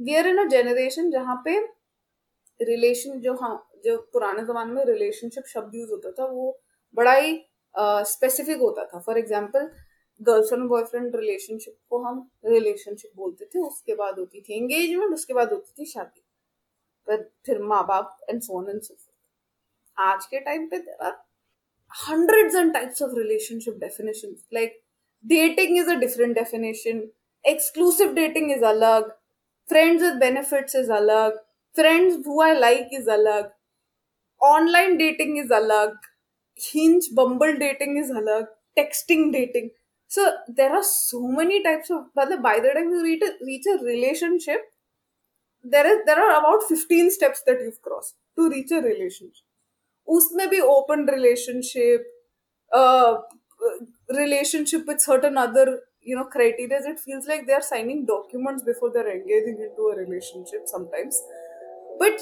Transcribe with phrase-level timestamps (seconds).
[0.00, 1.58] We are in a generation जहाँ पे
[2.60, 6.58] relation जो हाँ जो पुराने जमाने में रिलेशनशिप शब्द यूज़ होता था वो
[6.94, 7.34] बड़ा ही
[7.74, 9.70] स्पेसिफिक uh, होता था for example
[10.20, 15.52] girlfriend boyfriend relationship को हम रिलेशनशिप बोलते थे उसके बाद होती थी एंगेजमेंट उसके बाद
[15.52, 16.24] होती थी शादी
[17.08, 18.96] पर फिर माँ बाप एंड सोन एंड सो
[19.98, 21.12] आज के टाइम पे there are
[21.92, 24.40] hundreds and types of relationship definitions.
[24.52, 24.82] Like
[25.24, 27.10] dating is a different definition.
[27.44, 29.10] Exclusive dating is alag.
[29.68, 31.32] friends with benefits is alag
[31.80, 33.50] friends who i like is alag
[34.52, 35.96] online dating is alag
[36.68, 38.46] hinge bumble dating is alag
[38.78, 39.70] texting dating.
[40.08, 43.64] So there are so many types of but by the time you reach a, reach
[43.66, 44.62] a relationship
[45.62, 49.44] there is there are about 15 steps that you've crossed to reach a relationship.
[50.08, 52.06] Usme bhi open relationship
[52.72, 53.16] uh,
[54.10, 58.90] relationship with certain other you know criteria it feels like they are signing documents before
[58.94, 61.20] they're engaging into a relationship sometimes.
[61.98, 62.20] But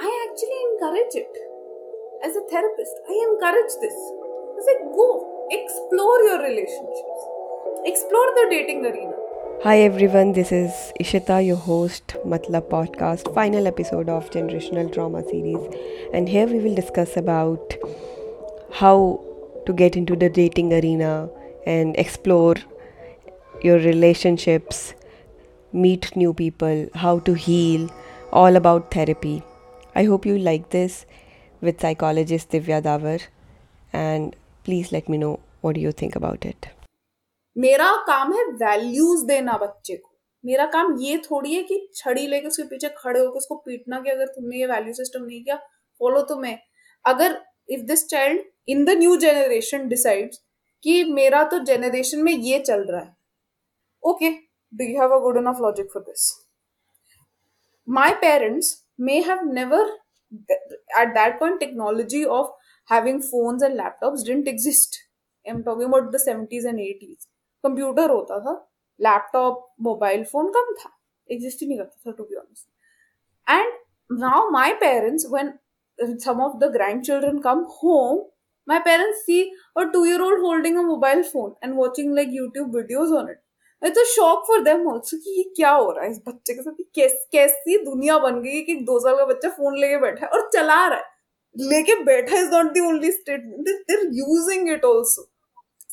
[0.00, 1.38] i actually encourage it.
[2.26, 3.96] As a therapist i encourage this.
[4.58, 5.06] I say go
[5.58, 7.24] explore your relationships.
[7.92, 9.16] Explore the dating arena.
[9.62, 15.74] Hi everyone, this is Ishita, your host, Matlab podcast, final episode of Generational Trauma series.
[16.12, 17.74] And here we will discuss about
[18.72, 19.24] how
[19.64, 21.30] to get into the dating arena
[21.68, 22.56] and explore
[23.62, 24.94] your relationships,
[25.72, 27.88] meet new people, how to heal,
[28.32, 29.42] all about therapy.
[29.94, 31.04] I hope you like this
[31.62, 33.20] with psychologist Divya Davar.
[33.92, 36.68] And please let me know what do you think about it.
[37.56, 40.10] मेरा काम है values देना बच्चे को
[40.44, 44.10] मेरा काम ये थोड़ी है कि छड़ी लेके उसके पीछे खड़े होकर उसको पीटना कि
[44.10, 45.56] अगर तुमने ये वैल्यू सिस्टम नहीं किया
[46.00, 46.58] फॉलो तो मैं
[47.04, 47.36] अगर
[47.76, 48.42] if this child
[48.74, 50.40] in the new generation decides
[50.84, 53.16] कि मेरा तो जेनरेशन में ये चल रहा है।
[54.02, 56.30] Okay do you have a good enough logic for this
[57.88, 59.96] my parents may have never
[60.52, 62.50] at that point technology of
[62.88, 64.96] having phones and laptops didn't exist
[65.46, 67.26] I am talking about the seventies and eighties
[67.64, 68.54] computer होता था
[69.00, 70.90] laptop mobile phone कम था।
[71.28, 72.68] Exist ही नहीं करता था to be honest
[73.50, 75.52] and now my parents when
[76.18, 76.70] some of the
[77.04, 78.18] grandchildren come home
[78.67, 79.39] my parents see
[79.75, 83.41] a two year old holding a mobile phone and watching like youtube videos on it
[83.81, 86.61] it's a shock for them also कि ये क्या हो रहा है इस बच्चे के
[86.61, 90.31] साथ कैस, कैसी दुनिया बन गई कि दो साल का बच्चा फोन लेके बैठा है
[90.31, 95.29] और चला रहा है लेके बैठा is not the only statement there using it also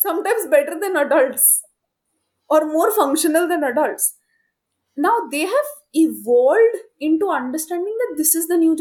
[0.00, 1.62] sometimes better than adults
[2.48, 4.14] or more functional than adults.
[4.96, 8.76] Now they have evolved into understanding that this is the new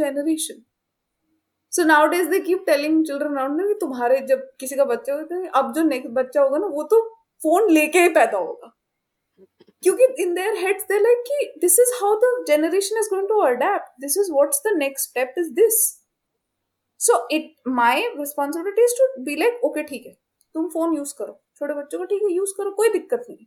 [1.79, 1.87] generation.
[1.87, 5.59] Now nowadays they keep telling children them कि तुम्हारे जब किसी का बच्चा होगा तो
[5.59, 7.01] अब जो नेक्स्ट बच्चा होगा ना, वो तो
[7.43, 8.77] फ़ोन लेके ही पैदा होगा।
[9.83, 13.41] क्योंकि in their heads they like कि this is how the generation is going to
[13.41, 16.01] adapt this is what's the next step is this
[17.01, 20.13] so it my responsibility is to be like okay ठीक है,
[20.55, 23.47] तुम phone use करो। छोटे बच्चों को ठीक है यूज़ करो, कोई दिक्कत नहीं।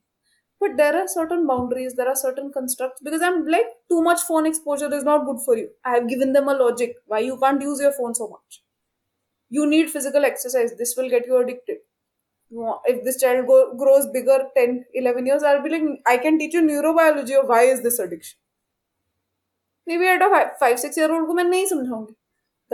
[0.63, 4.47] but there are certain boundaries there are certain constructs because i'm like too much phone
[4.51, 7.63] exposure is not good for you i have given them a logic why you can't
[7.63, 8.61] use your phone so much
[9.59, 11.83] you need physical exercise this will get you addicted
[12.85, 16.55] if this child go, grows bigger 10 11 years i'll be like i can teach
[16.55, 18.39] you neurobiology of why is this addiction
[19.87, 22.15] maybe at a 5 6 year old को मैं नहीं समझाऊंगी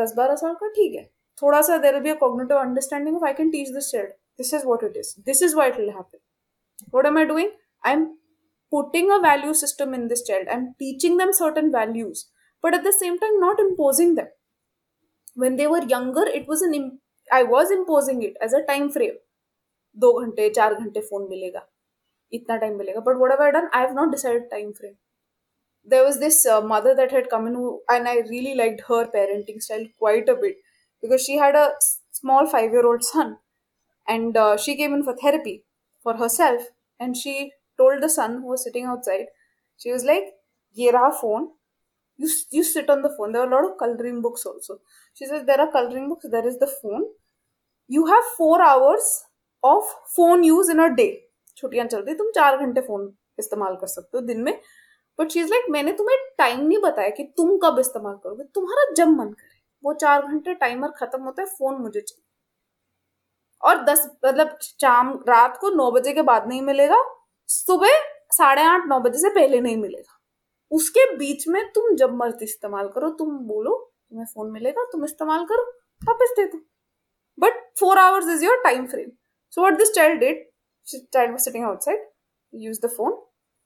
[0.00, 1.04] 10 12 साल का ठीक है
[1.42, 4.12] थोड़ा सा there will be a cognitive understanding of i can teach this child
[4.42, 6.20] this is what it is this is why it will happen
[6.96, 7.50] what am i doing
[7.84, 8.06] i'm
[8.76, 12.26] putting a value system in this child i'm teaching them certain values
[12.62, 14.28] but at the same time not imposing them
[15.34, 16.76] when they were younger it was an
[17.32, 19.18] i was imposing it as a time frame
[20.02, 21.66] दो घंटे चार घंटे phone मिलेगा
[22.32, 24.94] इतना time मिलेगा but what ever done I have not decided time frame
[25.92, 28.98] there was this uh, mother that had come in who, and i really liked her
[29.12, 30.58] parenting style quite a bit
[31.04, 31.62] because she had a
[32.18, 33.30] small five year old son
[34.14, 35.54] and uh, she came in for therapy
[36.08, 36.66] for herself
[37.06, 37.34] and she
[37.79, 39.27] told the son who was sitting outside
[39.79, 40.31] she was like
[40.77, 41.49] ye raha phone
[42.19, 44.79] you, you sit on the phone there are a lot of coloring books also
[45.17, 47.05] she says there are coloring books there is the phone
[47.89, 49.11] you have four hours
[49.63, 49.83] of
[50.15, 51.11] phone use in a day
[51.57, 53.01] छुट्टियाँ चल रही तुम चार घंटे phone
[53.39, 54.53] इस्तेमाल कर सकते हो दिन में
[55.19, 58.91] बट शी इज़ लाइक मैंने तुम्हें टाइम नहीं बताया कि तुम कब इस्तेमाल करोगे तुम्हारा
[58.97, 62.21] जब मन करे वो चार घंटे टाइमर खत्म होता है फ़ोन मुझे चाहिए
[63.63, 67.03] और दस मतलब शाम रात को नौ बजे के बाद नहीं मिलेगा
[67.49, 68.01] सुबह
[68.33, 70.19] साढ़े आठ, नौ बजे से पहले नहीं मिलेगा।
[70.71, 73.75] उसके बीच में तुम जब मर्ज़ी इस्तेमाल करो, तुम बोलो
[74.09, 75.63] तुम्हें फ़ोन मिलेगा, तुम इस्तेमाल करो,
[76.01, 76.65] वापस दे दो।
[77.37, 79.09] But four hours is your time frame
[79.53, 80.49] so what this child that
[80.87, 82.07] child sitting outside
[82.53, 83.15] use the phone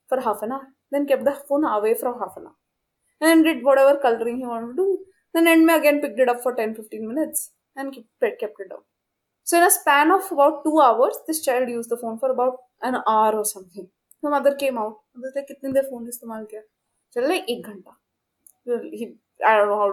[0.09, 3.65] for half an hour then kept the phone away from half an hour and did
[3.79, 4.43] whatever colouring
[4.77, 4.85] do
[5.35, 8.83] then and में again pick it up for ten fifteen minutes and kept down
[9.47, 12.59] so in a span of about two hours this child use the phone for about
[12.81, 13.85] an hour और something
[14.23, 16.61] तो mother came out mother से कितनी देर phone इस्तेमाल किया?
[17.15, 17.91] चल like एक घंटा।
[18.67, 19.91] I don't know how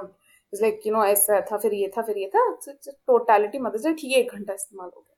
[0.52, 2.50] is like you know ऐसा था, फिर ये था, फिर ये था।
[2.88, 5.16] टोटलिटी मदर से ठीक है, एक घंटा इस्तेमाल हो गया.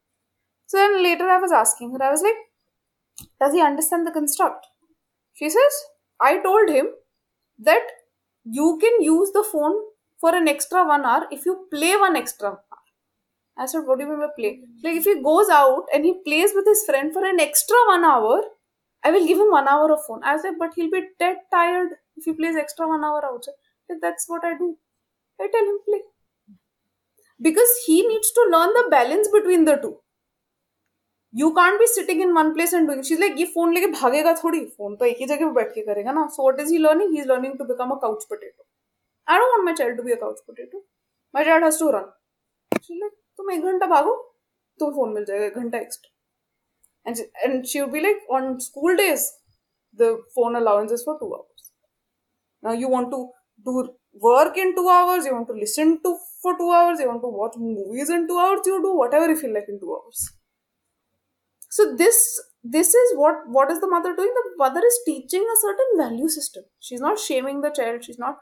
[0.70, 2.46] So and later I was asking I was like
[3.42, 4.66] does he understand the construct
[5.38, 5.82] she says
[6.20, 6.86] I told him
[7.60, 7.96] that
[8.46, 9.80] you can use the phone
[10.20, 12.50] for an extra one hour if you play one extra
[13.57, 14.61] I said, What do you mean by play?
[14.83, 18.05] Like, if he goes out and he plays with his friend for an extra one
[18.05, 18.41] hour,
[19.03, 20.23] I will give him one hour of phone.
[20.23, 23.59] I said, But he'll be dead tired if he plays extra one hour outside.
[23.89, 24.77] Like, That's what I do.
[25.39, 26.01] I tell him play.
[27.39, 29.97] Because he needs to learn the balance between the two.
[31.33, 34.33] You can't be sitting in one place and doing she like ये phone लेके भागेगा
[34.43, 36.77] थोड़ी phone तो एक ही जगह पे बैठ के करेगा ना so what is he
[36.77, 38.63] learning he is learning to become a couch potato
[39.27, 40.83] I don't want my child to be a couch potato
[41.33, 42.11] my child has to run
[42.83, 44.15] she like तुम एक घंटा भागो
[44.79, 46.11] तो फोन मिल जाएगा एक घंटा extra
[47.05, 49.31] and and she would be like on school days
[50.01, 51.71] the phone allowance is for two hours
[52.63, 53.21] now you want to
[53.65, 53.89] do
[54.27, 57.33] work in two hours you want to listen to for two hours you want to
[57.39, 60.31] watch movies in two hours you do whatever you feel like in two hours
[61.69, 62.17] so this
[62.63, 66.27] this is what what is the mother doing the mother is teaching a certain value
[66.27, 68.37] system she's not shaming the child she's not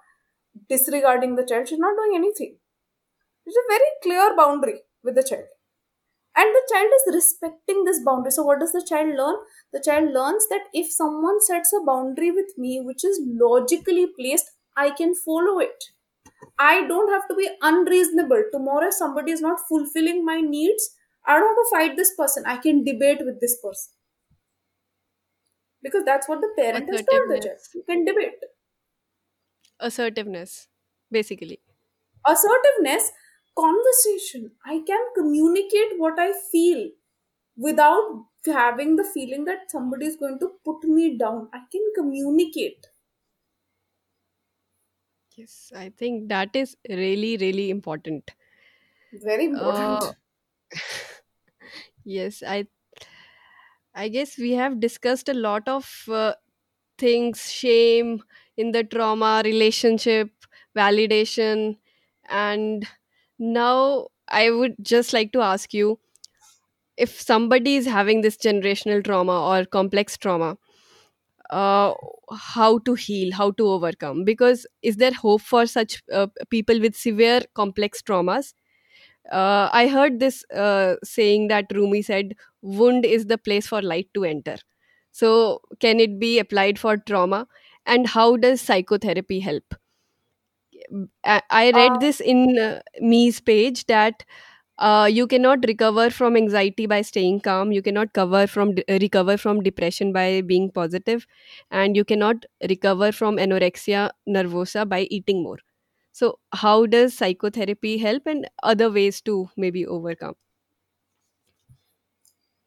[0.68, 2.58] disregarding the child she's not doing anything
[3.45, 5.47] there's a very clear boundary with the child
[6.37, 9.37] and the child is respecting this boundary so what does the child learn
[9.77, 14.53] the child learns that if someone sets a boundary with me which is logically placed
[14.77, 15.87] i can follow it
[16.69, 20.91] i don't have to be unreasonable tomorrow if somebody is not fulfilling my needs
[21.27, 22.45] I don't have to fight this person.
[22.47, 23.93] I can debate with this person.
[25.83, 27.61] Because that's what the parent has told the child.
[27.75, 28.41] You can debate.
[29.79, 30.67] Assertiveness,
[31.13, 31.61] basically.
[32.27, 33.13] Assertiveness,
[33.57, 34.53] conversation.
[34.65, 36.91] I can communicate what I feel
[37.57, 41.49] without having the feeling that somebody is going to put me down.
[41.53, 42.87] I can communicate.
[45.37, 48.31] Yes, I think that is really, really important.
[49.13, 50.05] Very important.
[50.05, 50.13] Uh,
[52.05, 52.67] yes i
[53.95, 56.35] i guess we have discussed a lot of uh,
[56.99, 58.23] things shame
[58.57, 60.31] in the trauma relationship
[60.77, 61.79] validation
[62.29, 62.89] and
[63.53, 65.99] now i would just like to ask you
[66.97, 70.57] if somebody is having this generational trauma or complex trauma
[71.51, 71.93] uh,
[72.39, 76.97] how to heal how to overcome because is there hope for such uh, people with
[76.97, 78.55] severe complex traumas
[79.33, 84.09] uh, I heard this uh, saying that Rumi said, wound is the place for light
[84.15, 84.57] to enter.
[85.13, 87.49] So, can it be applied for trauma?
[87.87, 89.75] And how does psychotherapy help?
[91.25, 94.25] I, read uh, this in uh, Me's page that
[94.79, 97.73] uh, you cannot recover from anxiety by staying calm.
[97.73, 101.27] You cannot cover from recover from depression by being positive,
[101.71, 105.59] and you cannot recover from anorexia nervosa by eating more.
[106.13, 110.37] So, how does psychotherapy help and other ways to maybe overcome?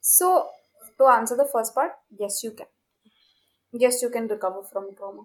[0.02, 0.50] So,
[0.98, 2.66] to answer the first part, yes, you can.
[3.72, 5.24] Yes, you can recover from trauma.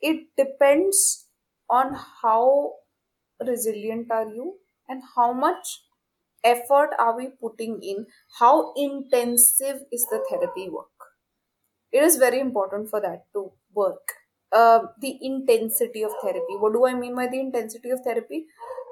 [0.00, 1.25] It depends
[1.69, 2.73] on how
[3.39, 4.55] resilient are you
[4.89, 5.81] and how much
[6.43, 8.05] effort are we putting in,
[8.39, 10.87] how intensive is the therapy work.
[11.93, 14.13] It is very important for that to work
[14.51, 18.45] uh, the intensity of therapy what do i mean by the intensity of therapy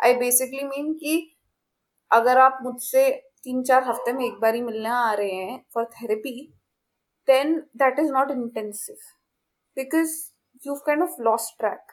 [0.03, 1.15] i basically mean कि
[2.11, 3.09] अगर आप मुझसे
[3.43, 6.31] तीन चार हफ्ते में एक बार ही मिलने आ रहे हैं for therapy
[7.27, 8.95] then that is not intensive
[9.77, 10.15] because
[10.67, 11.91] you kind of lost track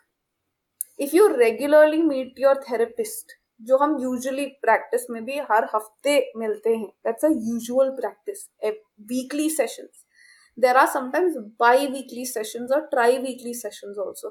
[1.06, 3.32] if you regularly meet your therapist
[3.68, 8.48] जो हम यूजुअली प्रैक्टिस में भी हर हफ्ते मिलते हैं that's a usual practice
[9.12, 10.06] weekly sessions
[10.56, 14.30] there are sometimes bi-weekly sessions or tri-weekly sessions also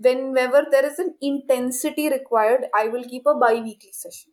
[0.00, 4.32] whenever there is an intensity required i will keep a bi-weekly session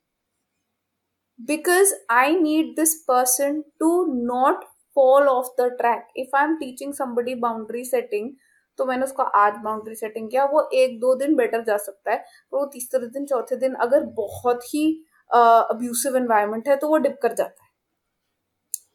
[1.40, 3.92] because i need this person to
[4.32, 4.64] not
[4.94, 8.36] fall off the track if i'm teaching somebody boundary setting
[8.81, 12.17] तो मैंने उसको आज boundary setting किया, वो एक दो दिन better जा सकता है,
[12.53, 14.85] पर वो तीसरे दिन, चौथे दिन अगर बहुत ही
[15.31, 17.69] अब्यूसिव एनवायरमेंट है तो वो डिप कर जाता है।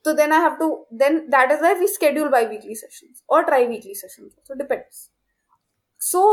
[0.05, 3.95] तो then I have to then that is I we schedule biweekly session और triweekly
[3.95, 5.09] session so depends
[6.01, 6.23] so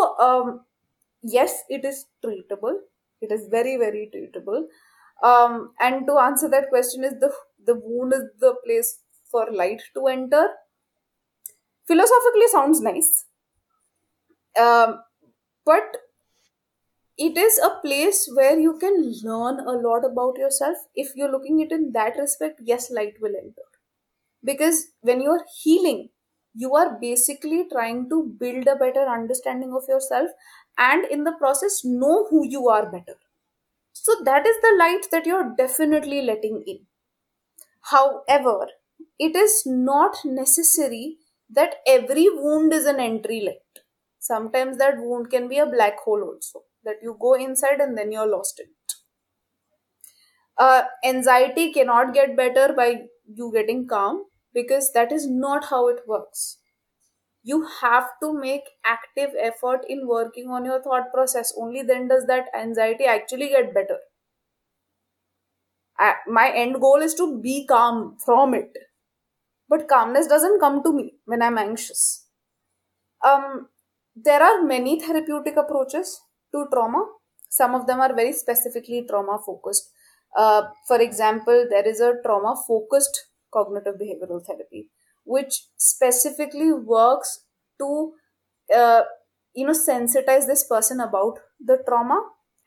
[1.25, 2.81] yes it is treatable
[3.23, 4.69] it is very very treatable
[5.83, 8.99] and to answer that question is the wound is the place
[9.35, 10.49] for light to enter
[11.89, 13.13] philosophically sound nice
[14.59, 15.03] um,
[15.65, 15.97] but
[17.19, 20.77] it is a place where you can learn a lot about yourself.
[20.95, 23.63] If you're looking at it in that respect yes light will enter.
[24.45, 26.11] Because when you're healing
[26.55, 30.31] you are basically trying to build a better understanding of yourself
[30.79, 33.17] and in the process know who you are better.
[33.93, 36.81] So that is the light that you're definitely letting in.
[37.83, 38.69] However
[39.19, 41.19] it is not necessary
[41.51, 43.72] that every wound is an entry light
[44.31, 48.13] sometimes that wound can be a black hole also that you go inside and then
[48.13, 48.95] you're lost in it.
[50.57, 54.25] Uh, anxiety cannot get better by you getting calm
[54.55, 56.59] because that is not how it works.
[57.43, 61.55] You have to make active effort in working on your thought process.
[61.59, 63.99] Only then does that anxiety actually get better.
[65.99, 68.77] I, my end goal is to be calm from it.
[69.69, 72.27] But calmness doesn't come to me when i'm anxious.
[73.25, 73.69] Um
[74.16, 76.20] there are many therapeutic approaches
[76.52, 77.06] to trauma
[77.50, 79.92] some of them are very specifically trauma focused
[80.36, 84.90] uh, for example there is a trauma focused cognitive behavioral therapy
[85.24, 87.46] which specifically works
[87.80, 88.14] to
[88.74, 89.02] uh,
[89.54, 92.20] you know sensitize this person about the trauma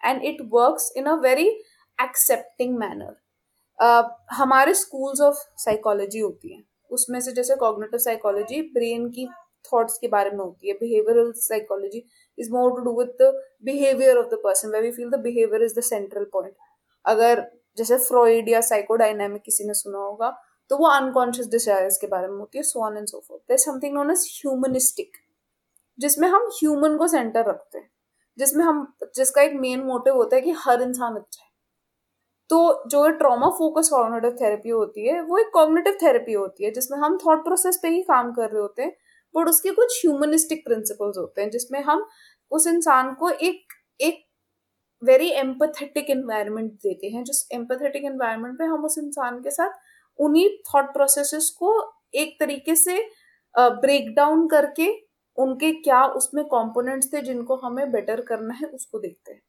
[0.03, 1.51] and it works in a very
[1.99, 3.15] accepting manner
[3.83, 5.35] uh, हमारे schools of
[5.65, 9.27] psychology होती हैं उसमें से जैसे cognitive psychology brain की
[9.66, 12.04] thoughts के बारे में होती है। Behavioural psychology
[12.40, 13.32] is more to do with the
[13.64, 16.54] behaviour of the person way we feel the behaviour is the central point
[17.06, 17.46] अगर
[17.78, 20.30] जैसे फ्रॉइड या साइकोडाइनामिक किसी ने सुना होगा
[20.70, 23.58] तो वो अनकॉन्शियस डिजायर्स के बारे में होती है so on and so forth there
[23.58, 25.18] something known as humanistic
[26.00, 27.90] जिसमें हम ह्यूमन को सेंटर रखते हैं।
[28.38, 31.50] जिसमें हम, जिसका एक मेन मोटिव होता है कि हर इंसान अच्छा है।
[32.50, 36.98] तो जो ट्रॉमा फोकस कॉग्निटिव थेरेपी होती है, वो एक कॉग्निटिव थेरेपी होती है, जिसमें
[37.00, 38.96] हम थॉट प्रोसेस पे ही काम कर रहे होते हैं
[39.36, 42.06] बट उसके कुछ ह्यूमनिस्टिक प्रिंसिपल्स होते हैं जिसमें हम
[42.52, 44.24] उस इंसान को एक एक
[45.04, 49.80] वेरी एम्पथेटिक एनवायरनमेंट देते हैं जिस एम्पथेटिक एनवायरनमेंट पे हम उस इंसान के साथ
[50.20, 51.72] उन्हीं थॉट प्रोसेसेस को
[52.14, 53.02] एक तरीके से
[53.58, 54.88] ब्रेक uh, डाउन करके
[55.38, 59.42] उनके क्या उसमें कंपोनेंट्स थे जिनको हमें बेटर करना है उसको देखते हैं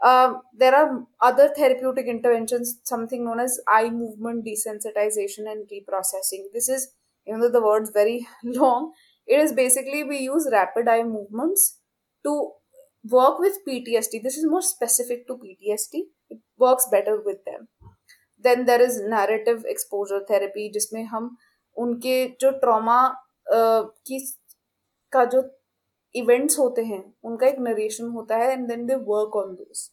[0.00, 0.84] there are
[1.22, 6.44] other therapeutic interventions, something known as eye movement desensitization and reprocessing.
[6.52, 6.88] This is,
[7.26, 8.92] even though the word's very long,
[9.28, 11.80] it is basically we use rapid eye movements
[12.24, 12.52] to
[13.04, 14.22] work with PTSD.
[14.22, 16.02] This is more specific to PTSD.
[16.30, 17.68] It works better with them.
[18.44, 21.36] Then there is narrative exposure therapy जिसमें हम
[21.76, 22.98] उनके जो trauma
[23.48, 24.18] की
[25.12, 25.40] का जो
[26.14, 29.90] events होते हैं उनका एक नरेशन होता है and then they work on those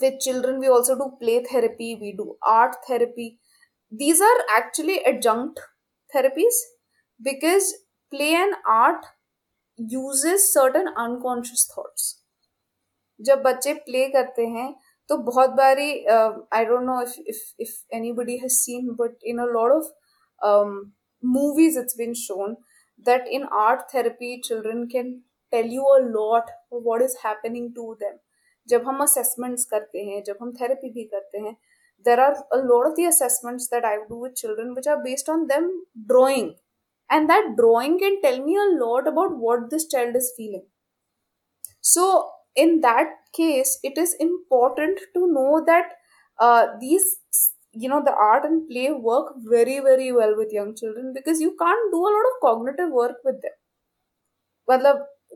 [0.00, 3.24] with children we also do play therapy we do art therapy
[3.92, 5.60] these are actually adjunct
[6.12, 6.56] therapies
[7.20, 7.74] because
[8.12, 9.04] play and art
[9.78, 12.14] uses certain unconscious thoughts.
[13.20, 14.74] जब बच्चे play करते हैं
[15.08, 19.44] तो बहुत बारी I don't know if if if anybody has seen but in a
[19.52, 19.86] lot of
[21.22, 22.56] movies it's been shown
[23.06, 25.12] that in art therapy children can
[25.52, 26.50] tell you a lot
[26.86, 28.16] what is happening to them
[28.68, 31.56] जब हम assessments करते हैं, जब हम therapy भी करते हैं
[32.04, 35.28] there are a lot of the assessments that I do with children which are based
[35.28, 36.56] on them drawing.
[37.10, 40.66] And that drawing can tell me a lot about what this child is feeling.
[41.80, 45.92] So, in that case, it is important to know that
[46.40, 47.18] uh, these,
[47.72, 51.56] you know, the art and play work very, very well with young children because you
[51.58, 53.52] can't do a lot of cognitive work with them.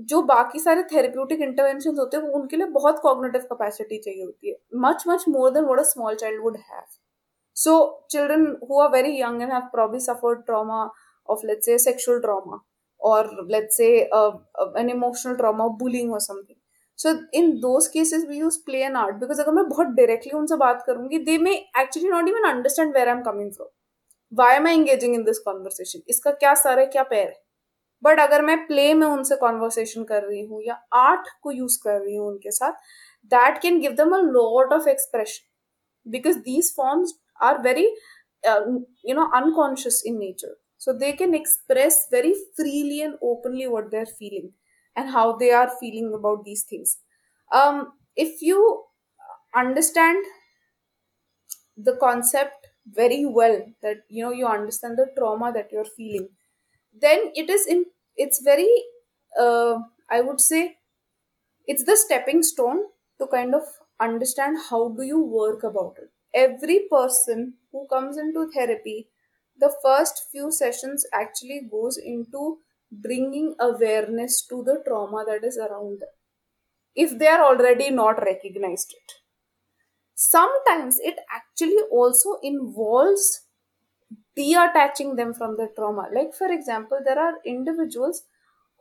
[0.01, 4.51] जो बाकी सारे therapeutic intervention होते हैं, वो उनके लिए बहुत cognitive capacity चाहिए होती
[4.51, 6.85] है। Much much more than what a small child would have
[7.57, 10.91] so children who are very young and have probably suffered trauma
[11.29, 12.61] of let's say sexual trauma
[13.01, 13.89] और let's say
[14.79, 16.57] an emotional trauma of bullying और something
[16.99, 20.57] so in those cases we use play and art because अगर मैं बहुत directly उनसे
[20.57, 23.69] बात करूँगी they may actually not even understand where I am coming from
[24.33, 27.43] why am I engaging in this conversation इसका क्या sir है, क्या पैर है?
[28.04, 32.00] बट अगर मैं प्ले में उनसे कॉन्वर्सेशन कर रही हूँ या आर्ट को यूज कर
[32.00, 32.74] रही हूँ उनके साथ
[33.34, 37.90] that can give them a lot of expression because these forms are very
[39.04, 44.06] you know unconscious in nature so they can express very freely and openly what they're
[44.20, 44.52] feeling
[44.96, 46.98] and how they are feeling about these things.
[47.52, 48.84] Um, if you
[49.56, 50.24] understand
[51.78, 56.30] the concept very well, that you know you understand the trauma that you're feeling,
[57.02, 57.86] then it is in
[58.16, 58.71] it's very
[59.38, 59.78] uh,
[60.11, 60.76] I would say
[61.66, 62.81] it's the stepping stone
[63.21, 63.62] to kind of
[64.00, 66.11] understand how do you work about it.
[66.35, 69.09] Every person who comes into therapy
[69.59, 72.59] the first few sessions actually goes into
[72.90, 76.09] bringing awareness to the trauma that is around them
[76.97, 79.12] if they are already not recognized it
[80.14, 83.42] sometimes it actually also involves
[84.36, 88.24] detaching them from the trauma like for example there are individuals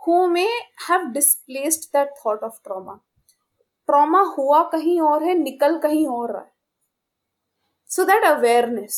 [0.04, 0.50] who may
[0.88, 3.00] have displaced that thought of trauma
[3.90, 6.54] trauma हुआ कहीं और है निकल कहीं और रहा है
[7.88, 8.96] so that awareness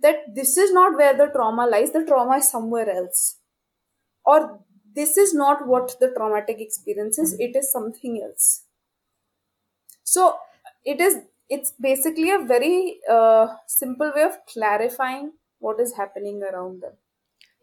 [0.00, 3.36] that this is not where the trauma lies the trauma is somewhere else
[4.24, 4.60] or
[4.94, 8.64] this is not what the traumatic experience is it is something else
[10.02, 10.34] so
[10.84, 15.32] it is it's basically a very uh, simple way of clarifying
[15.66, 16.94] what is happening around them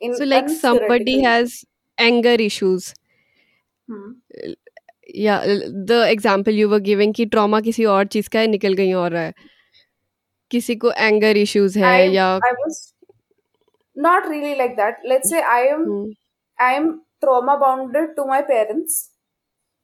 [0.02, 1.58] in so like somebody untheoretical- has
[1.98, 2.94] anger issues
[3.88, 4.12] Hmm.
[5.16, 5.38] या
[5.88, 9.12] the example you were giving कि trauma किसी और चीज का है निकल कहीं और
[9.12, 9.34] रहा है
[10.52, 12.78] किसी को एंगर इश्यूज है I, या I was
[13.96, 16.14] not really like that let's say i am hmm,
[16.60, 16.88] I am
[17.26, 18.96] trauma bounded to my parents,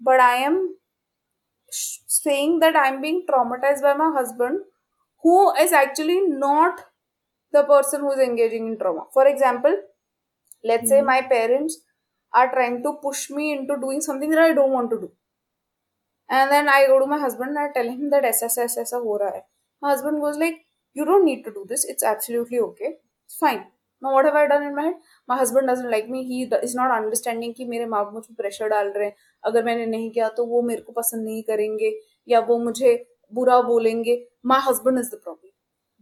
[0.02, 0.58] but I am
[1.72, 4.60] sh- saying that I'm being traumatized by my husband,
[5.24, 6.82] who is actually not
[7.57, 9.05] the person who is engaging in trauma.
[9.13, 9.77] For example,
[10.71, 10.89] let's mm-hmm.
[10.89, 11.11] say Mhm.
[11.13, 11.77] my parents
[12.33, 15.11] are trying to push me into doing something that I don't want to do.
[16.31, 18.97] And then I go to my husband and I tell him that ऐसा ऐसा ऐसा
[18.97, 19.19] हो
[19.83, 20.59] My husband goes like,
[20.97, 21.85] you don't need to do this.
[21.85, 22.91] It's absolutely okay.
[23.27, 23.65] It's fine.
[24.03, 24.95] Now what have I done in my head?
[25.29, 26.25] My husband doesn't like me.
[26.25, 29.15] He is not understanding कि मेरे माँ मुझ पर pressure डाल रहे हैं
[29.51, 31.93] अगर मैंने नहीं किया तो वो मेरे को पसंद नहीं करेंगे
[32.29, 32.93] या वो मुझे
[33.39, 34.17] बुरा बोलेंगे
[34.53, 35.54] My husband is the problem.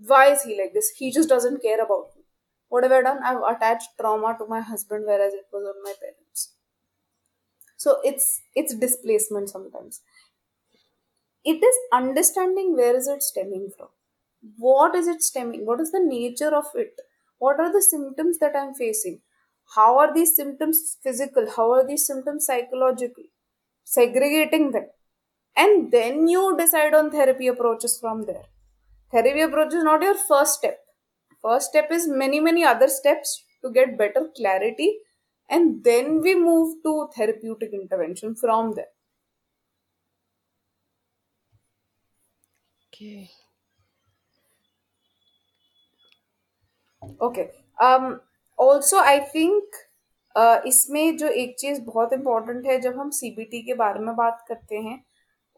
[0.06, 0.90] Why is he like this?
[0.96, 2.22] He just doesn't care about me.
[2.68, 3.22] What have I done?
[3.22, 6.52] I've attached trauma to my husband whereas it was on my parents.
[7.76, 10.00] So it's it's displacement sometimes.
[11.44, 13.88] It is understanding where is it stemming from.
[14.58, 15.66] What is it stemming?
[15.66, 17.00] What is the nature of it?
[17.38, 19.20] What are the symptoms that i'm facing?
[19.74, 21.50] How are these symptoms physical?
[21.56, 23.24] How are these symptoms psychological?
[23.84, 24.86] Segregating them.
[25.56, 28.44] And then you decide on therapy approaches from there
[29.12, 30.78] therapy approach is not your first step
[31.44, 34.90] first step is many many other steps to get better clarity
[35.50, 38.92] and then we move to therapeutic intervention from there
[42.88, 43.30] okay.
[47.22, 47.42] Okay
[48.58, 49.76] also I think
[50.66, 54.76] इसमें जो एक चीज़ बहुत important है जब हम CBT के बारे में बात करते
[54.80, 55.02] हैं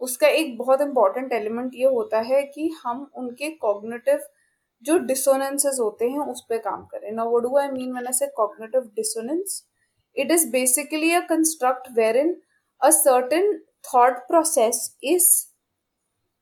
[0.04, 4.20] उसका एक बहुत इंपॉर्टेंट एलिमेंट ये होता है कि हम उनके कॉग्निटिव
[4.82, 8.14] जो डिसोनेंसेस होते हैं, उस पर काम करें। ना what do I mean when I
[8.18, 9.62] say cognitive dissonance?
[10.16, 12.34] It is basically a construct wherein
[12.80, 13.48] a certain
[13.84, 14.80] thought process
[15.12, 15.28] is,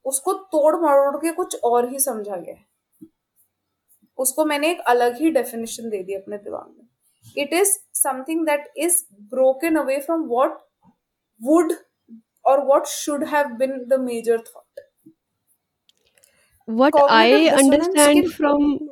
[0.05, 2.65] उसको तोड़ मरोड़ के कुछ और ही समझा गया है।
[4.19, 6.89] उसको मैंने एक अलग ही डेफिनेशन दे दी अपने दिमाग में।
[7.37, 10.61] It is something that is broken away from what
[11.41, 11.73] would
[12.45, 14.81] और what should have been the major thought
[16.69, 18.91] what Cognitive i understand from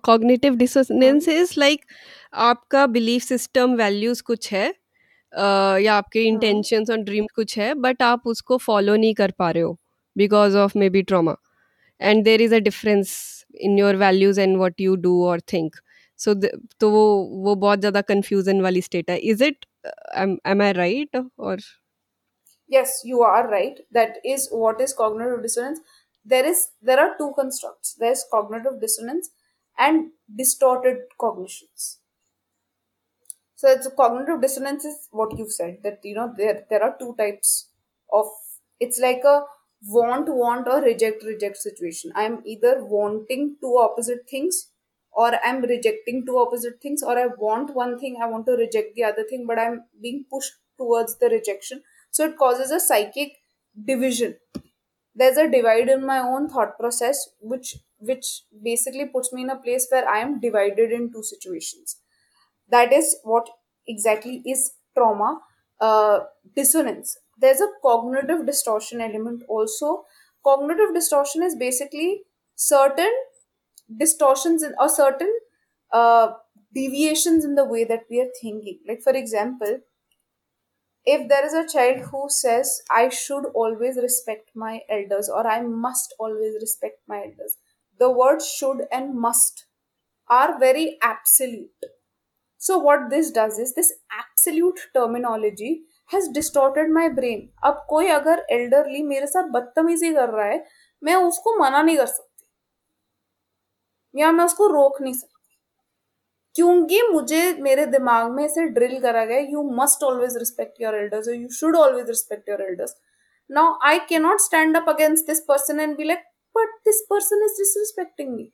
[0.00, 1.86] cognitive dissonance is like
[2.32, 8.02] आपका बिलीफ सिस्टम वैल्यूज़ कुछ है uh, या आपके intentions और dream कुछ है but
[8.02, 9.76] आप उसको फॉलो नहीं कर पा रहे हो
[10.16, 11.36] because of maybe trauma
[12.00, 13.14] and there is a difference
[13.60, 15.76] in your values and what you do और थिंक
[16.18, 17.04] सो तो वो
[17.44, 19.18] वो बहुत ज़्यादा कन्फ्यूज़न वाली स्टेट है.
[19.18, 19.66] Is it
[20.46, 21.60] am I right और
[22.70, 23.80] yes you are right.
[23.92, 25.80] That is what is cognitive dissonance.
[26.24, 27.94] There is there are two constructs.
[27.98, 29.30] There's cognitive dissonance
[29.78, 30.10] and
[30.42, 31.98] distorted cognitions.
[33.56, 37.14] So it's cognitive dissonance is what you've said that you know there there are two
[37.16, 37.68] types
[38.12, 38.26] of
[38.80, 39.44] it's like a
[39.86, 42.12] want want or reject reject situation.
[42.14, 44.68] I'm either wanting two opposite things
[45.12, 48.94] or i'm rejecting two opposite things or i want one thing i want to reject
[48.94, 53.32] the other thing but i'm being pushed towards the rejection so it causes a psychic
[53.84, 54.36] division.
[55.14, 59.56] There's a divide in my own thought process which which basically puts me in a
[59.64, 61.96] place where i am divided in two situations.
[62.68, 63.48] That is what
[63.86, 65.40] exactly is trauma
[65.80, 66.20] uh,
[66.56, 67.18] dissonance.
[67.38, 70.04] There's a cognitive distortion element also.
[70.44, 72.22] Cognitive distortion is basically
[72.56, 73.12] certain
[73.98, 75.32] distortions in, or certain
[75.92, 76.32] uh,
[76.74, 78.78] deviations in the way that we are thinking.
[78.86, 79.80] Like for example
[81.06, 85.60] if there is a child who says i should always respect my elders or i
[85.60, 87.56] must always respect my elders
[87.98, 89.66] the words should and must
[90.28, 91.88] are very absolute
[92.58, 98.44] so what this does is this absolute terminology has distorted my brain अब कोई अगर
[98.52, 100.64] elderly मेरे साथ बदतमीजी कर रहा है
[101.04, 102.46] मैं उसको मना नहीं कर सकती
[104.20, 105.29] या मैं उसको रोक नहीं सकती
[106.56, 111.28] क्योंकि मुझे मेरे दिमाग में इसे ड्रिल करा गया you must always respect your elders
[111.28, 112.96] और you should always respect your elders
[113.50, 117.44] now I can not stand up against this person and be like but this person
[117.44, 118.50] is disrespecting me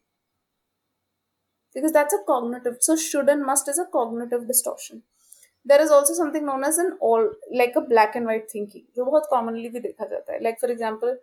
[1.76, 5.02] because that's a cognitive so should and must is a cognitive distortion
[5.66, 9.04] there is also something known as an all like a black and white thinking जो
[9.04, 10.42] बहुत commonly भी देखा जाता है.
[10.42, 11.18] Like for example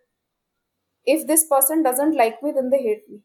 [1.08, 3.22] if this person doesn't like me then they hate me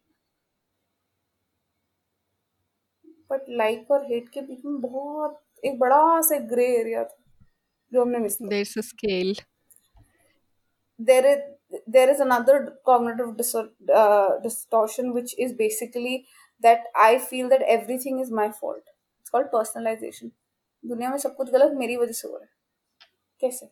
[3.31, 7.17] but like और hate के बीच में बहुत एक बड़ा सा ग्रे एरिया था
[7.93, 9.35] जो हमने miss there is scale
[11.01, 13.35] there is there is another cognitive
[14.43, 16.25] distortion which is basically
[16.62, 20.31] that I feel that every is my fault it's called personalisation
[20.85, 22.51] दुनिया में सब कुछ गलत मेरी वजह से हो रहा है।
[23.41, 23.67] कैसे?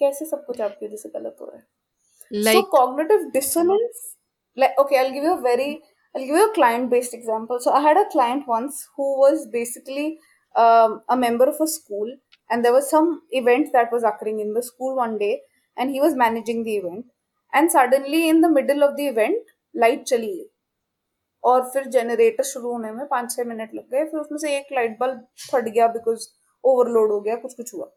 [0.00, 1.66] कैसे सब कुछ आपकी वजह से गलत हो रहा है?
[2.42, 4.16] So cognitive dissonance
[4.58, 5.82] like okay I give you very
[6.15, 9.47] i'll give you a client based example so i had a client once who was
[9.59, 10.07] basically
[10.55, 12.09] um, a member of a school
[12.49, 15.41] and there was some event that was occurring in the school one day
[15.77, 17.05] and he was managing the event
[17.53, 20.49] and suddenly in the middle of the event light चली गई
[21.43, 24.73] और फिर generator शुरू होने में पाँच छः minute लग गए फिर उसमें से एक
[24.73, 26.27] लाइट बल्ब फट गया बिकॉज
[26.63, 27.89] ओवरलोड हो गया कुछ कुछ हुआ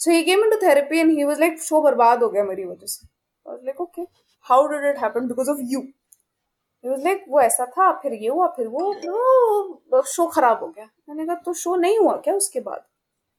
[0.00, 2.86] so he came into therapy and he was like show बर्बाद हो गया मेरी वजह
[2.86, 4.02] से I was like okay
[4.46, 6.01] how did it happen because of you he was
[6.85, 11.25] like वो ऐसा था, फिर ये हुआ, फिर वो तो शो खराब हो गया। मैंने
[11.25, 12.83] कहा तो शो नहीं हुआ क्या उसके बाद?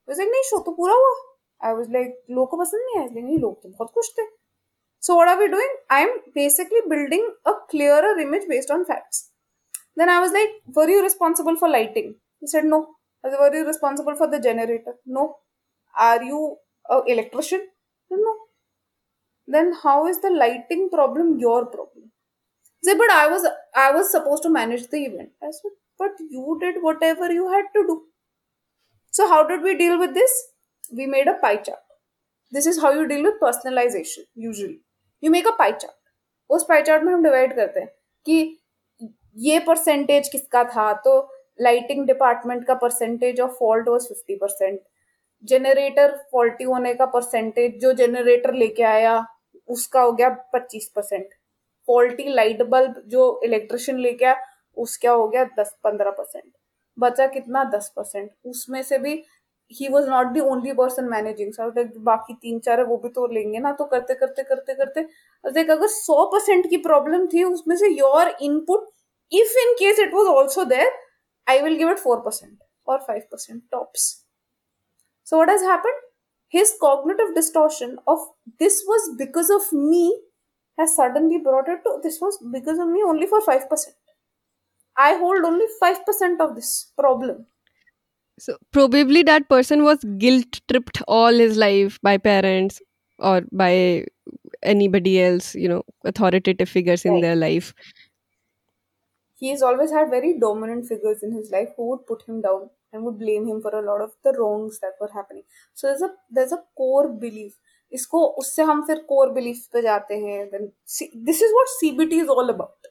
[0.08, 1.12] लाइक नहीं शो तो पूरा हुआ।
[1.60, 3.08] आई वाज लाइक लोग को पसंद नहीं आया?
[3.14, 4.26] नहीं, लोग तो बहुत खुश थे।
[5.02, 9.22] So what are we doing I am basically building a clear image based on facts
[9.98, 12.12] then I was like were you responsible for lighting
[12.52, 12.80] said no
[13.24, 15.26] I were you responsible for the generator no
[15.94, 16.38] are you
[17.08, 17.68] electrician
[18.10, 18.32] no
[19.48, 22.03] then how is the lighting problem your problem
[22.84, 25.30] He said, but I was I was supposed to manage the event.
[25.42, 28.02] I said, but you did whatever you had to do.
[29.10, 30.32] So how did we deal with this?
[30.92, 31.78] We made a pie chart.
[32.52, 34.80] This is how you deal with personalization usually.
[35.22, 35.94] You make a pie chart.
[36.50, 37.88] उस pie chart में हम divide करते हैं
[38.26, 38.58] कि
[39.36, 41.14] ये percentage किसका था तो
[41.62, 44.80] लाइटिंग डिपार्टमेंट का percentage of fault was fifty percent
[45.52, 49.16] generator faulty होने का परसेंटेज जो जनरेटर लेके आया
[49.76, 51.28] उसका हो गया पच्चीस परसेंट
[51.88, 54.36] फॉल्टी लाइट बल्ब जो इलेक्ट्रिशियन लेके आया
[54.76, 55.44] उसका हो गया?
[55.58, 56.52] दस, पंद्रह परसेंट
[56.98, 57.64] बचा कितना?
[57.64, 59.22] दस परसेंट उसमें से भी
[59.70, 61.70] he was not the only person managing so
[62.04, 65.02] बाकी तीन चार है वो भी तो लेंगे ना तो करते करते करते करते।
[65.44, 68.90] देख, अगर सौ परसेंट की प्रॉब्लम थी, उसमें से your input
[69.32, 70.92] if in case it was also there
[71.46, 74.12] I will give it four percent और five percent tops
[75.26, 76.00] So, what has happened?
[76.54, 78.24] His cognitive distortion of
[78.60, 80.00] this was because of me
[80.78, 83.94] has suddenly brought it to this was because of me only for 5%.
[84.96, 87.46] I hold only 5% of this problem.
[88.38, 92.80] so probably that person was guilt tripped all his life by parents
[93.18, 94.04] or by
[94.62, 97.74] anybody else, you know, authoritative figures in their life.
[99.36, 103.04] He's always had very dominant figures in his life who would put him down and
[103.04, 105.44] would blame him for a lot of the wrongs that were happening.
[105.72, 107.56] So there's a there's a core belief.
[107.93, 110.39] इसको उससे हम फिर core belief पे जाते हैं.
[110.51, 112.89] Then see, this is what CBT is all about.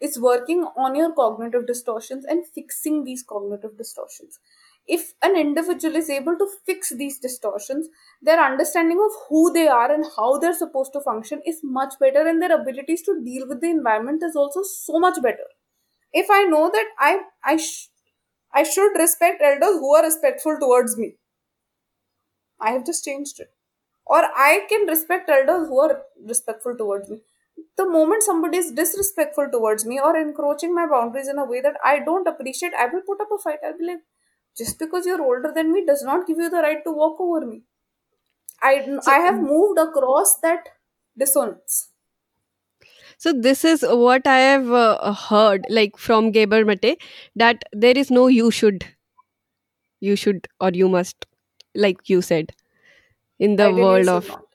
[0.00, 4.38] It's working on your cognitive distortions and fixing these cognitive distortions.
[4.86, 7.88] If an individual is able to fix these distortions,
[8.22, 12.26] their understanding of who they are and how they're supposed to function is much better,
[12.28, 15.48] and their abilities to deal with the environment is also so much better.
[16.12, 17.90] If I know that I I sh-
[18.52, 21.16] I should respect elders who are respectful towards me,
[22.58, 23.54] I have just changed it.
[24.09, 27.21] Or I can respect elders who are respectful towards me.
[27.77, 31.77] The moment somebody is disrespectful towards me or encroaching my boundaries in a way that
[31.85, 33.59] I don't appreciate, I will put up a fight.
[33.65, 34.01] I'll be like,
[34.57, 37.45] just because you're older than me does not give you the right to walk over
[37.45, 37.63] me.
[38.61, 40.69] I, So- I have moved across that
[41.17, 41.89] dissonance.
[43.17, 46.97] So this is what I have uh, heard, like from Gabor Maté,
[47.35, 48.85] that there is no you should,
[49.99, 51.25] you should or you must,
[51.75, 52.51] like you said,
[53.38, 54.54] in the Ideally, you world should of not.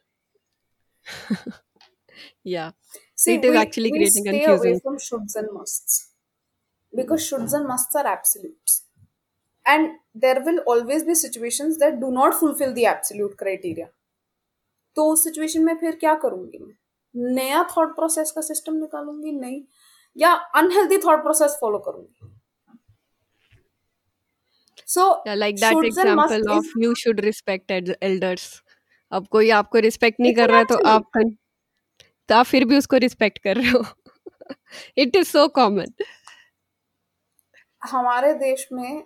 [2.43, 2.71] yeah.
[3.15, 4.45] See, It is we, actually we creating stay confusion.
[4.45, 6.09] away from shoulds and musts
[6.95, 8.85] because shoulds and musts are absolutes,
[9.65, 13.89] and there will always be situations that do not fulfill the absolute criteria.
[14.95, 19.61] तो उस situation में फिर क्या करूंगी मैं नया thought process का system निकालूंगी नहीं
[20.15, 22.29] या अनहेल्दी थॉट प्रोसेस फॉलो करूंगी
[24.93, 28.61] सो Yeah, like that shoulds and musts example of is you should respect ed- elders.
[29.12, 31.04] अब कोई आपको रिस्पेक्ट नहीं कर रहा है तो आप
[32.28, 33.84] तो आप फिर भी उसको रिस्पेक्ट कर रहे हो।
[34.98, 35.92] इट इज़ सो कॉमन
[37.82, 39.02] हमारे देश में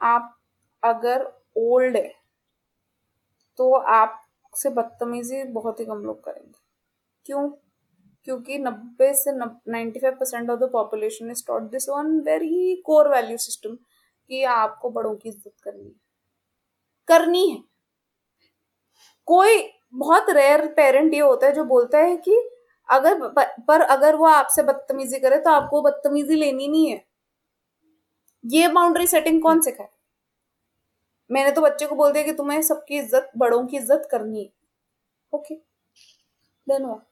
[0.00, 0.36] आप
[0.82, 1.26] अगर
[1.58, 2.12] ओल्ड है
[3.58, 6.58] तो आपसे बदतमीजी बहुत ही कम लोग करेंगे।
[7.26, 7.48] क्यों?
[8.28, 13.08] क्योंकि नब्बे से ninety five percent of the population is taught this one very core
[13.08, 13.74] value system
[14.30, 15.94] कि आपको बड़ों की इज़्ज़त करनी है।
[17.08, 17.62] करनी है।
[19.28, 19.62] कोई
[19.94, 22.36] बहुत रेयर पेरेंट ये होता है जो बोलता है कि
[22.88, 23.18] अगर
[23.68, 27.04] पर अगर वो आपसे बदतमीजी करे तो आपको बदतमीजी लेनी नहीं है।
[28.44, 29.88] ये बाउंड्री सेटिंग कौन सिखाए
[31.30, 34.50] मैंने तो बच्चे को बोल दिया कि तुम्हें सबकी इज़्ज़त, बड़ों की इज़्ज़त करनी है।
[35.32, 37.10] Okay then what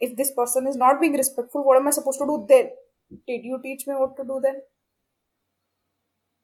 [0.00, 2.66] if this person is not being respectful, what am i supposed to do then?
[3.28, 4.56] Did you teach me what to do then?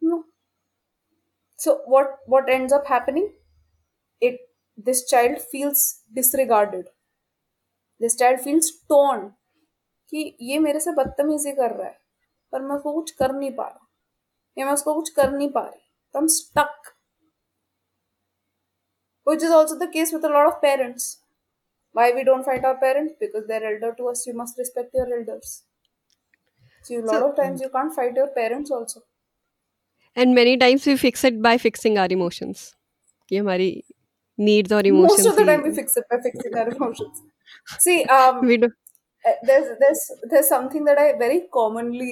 [0.02, 0.24] No.
[1.59, 3.31] so what what ends up happening
[4.21, 4.39] it
[4.77, 6.85] this child feels disregarded
[7.99, 9.25] this child feels torn
[10.09, 11.97] कि ये मेरे से बदतमीजी कर रहा है
[12.51, 13.87] पर मैं उसको कुछ कर नहीं पा रहा
[14.57, 15.81] या मैं उसको कुछ कर नहीं पा रही
[16.13, 16.91] तो I'm stuck
[19.29, 21.07] which is also the case with a lot of parents
[21.99, 25.07] why we don't fight our parents because they're elder to us you must respect your
[25.17, 25.63] elders
[26.83, 29.01] so a lot so, of times you can't fight your parents also
[30.15, 32.63] and many times we fix it by fixing our emotions
[33.29, 33.69] कि हमारी
[34.47, 37.21] needs or emotions most of the time we fix it by fixing our emotions
[37.85, 38.69] see um we do
[39.29, 42.11] uh, there's there's there's something that I very commonly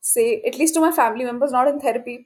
[0.00, 2.16] say at least to my family members not in therapy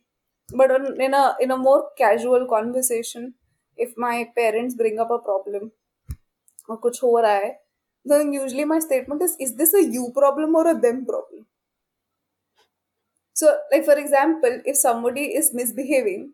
[0.62, 0.70] but
[1.06, 3.34] in a in a more casual conversation
[3.76, 5.72] if my parents bring up a problem
[6.68, 7.50] or kuch ho raha hai
[8.12, 11.46] then usually my statement is is this a you problem or a them problem
[13.39, 16.25] So like for example if somebody is misbehaving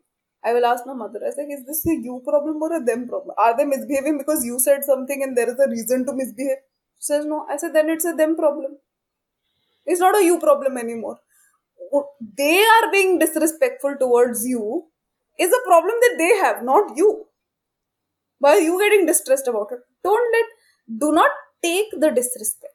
[0.44, 3.08] I will ask my mother, I like, is this a you problem or a them
[3.08, 3.34] problem?
[3.38, 6.58] Are they misbehaving because you said something and there is a reason to misbehave?
[7.00, 7.46] She says, no.
[7.50, 8.76] I said, then it's a them problem.
[9.86, 11.18] It's not a you problem anymore.
[12.36, 14.84] They are being disrespectful towards you
[15.38, 17.26] is a problem that they have, not you.
[18.38, 19.78] Why are you getting distressed about it?
[20.02, 21.30] Don't let, do not
[21.62, 22.73] take the disrespect.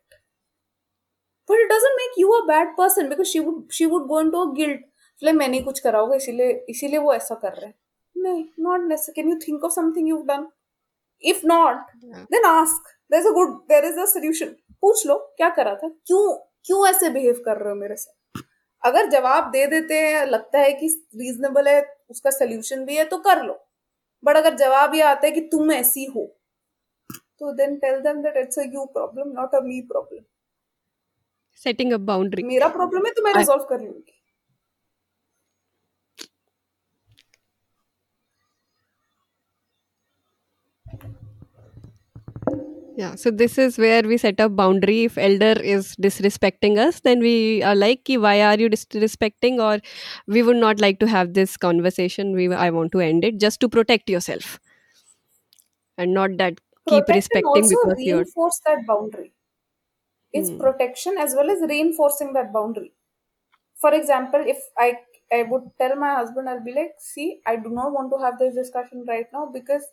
[1.50, 4.42] But it doesn't make you a bad person because she would she would go into
[4.42, 4.82] a guilt.
[5.22, 7.74] इसलिए मैंने कुछ करा होगा इसीलिए इसीलिए वो ऐसा कर रहे हैं।
[8.16, 10.48] नहीं not necessary can you think of something you done
[11.24, 15.50] if not then ask there is a good there is a solution पूछ लो क्या
[15.58, 15.88] करा था?
[15.88, 16.34] क्यों
[16.66, 18.42] क्यों ऐसे बिहेव कर रहे हो मेरे से
[18.84, 23.18] अगर जवाब दे देते हैं लगता है कि रीजनेबल है उसका सोल्यूशन भी है तो
[23.28, 23.60] कर लो।
[24.24, 26.26] बट अगर जवाब ये आता है कि तुम ऐसी हो
[27.10, 30.24] तो then tell them that it's a you problem not a me problem
[31.63, 34.13] setting a boundary मेरा प्रॉब्लम है तो मैं रिजॉल्व कर लूंगी
[42.97, 47.19] yeah so this is where we set up boundary if elder is disrespecting us then
[47.21, 49.81] we are like why are you disrespecting or
[50.27, 53.61] we would not like to have this conversation we i want to end it just
[53.61, 54.59] to protect yourself
[55.99, 59.33] and not that keep protect respecting and also because reinforce that boundary
[60.34, 60.60] it's hmm.
[60.60, 62.94] protection as well as reinforcing that boundary.
[63.82, 64.88] For example if i
[65.38, 68.38] i would tell my husband i'll be like see i do not want to have
[68.42, 69.88] this discussion right now because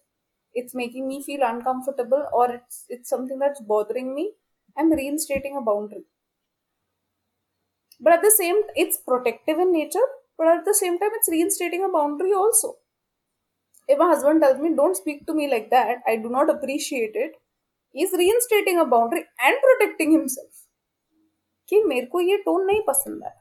[0.54, 4.32] it's making me feel uncomfortable or it's it's something that's bothering me.
[4.76, 6.04] I'm reinstating a boundary.
[8.00, 10.06] But at the same it's protective in nature
[10.38, 12.78] but at the same time it's reinstating a boundary also.
[13.88, 15.98] If my husband tells me don't speak to me like that.
[16.06, 17.34] I do not appreciate it
[17.95, 20.67] he's reinstating a boundary and protecting himself
[21.69, 23.33] कि मेरे को ये tone नहीं पसंद है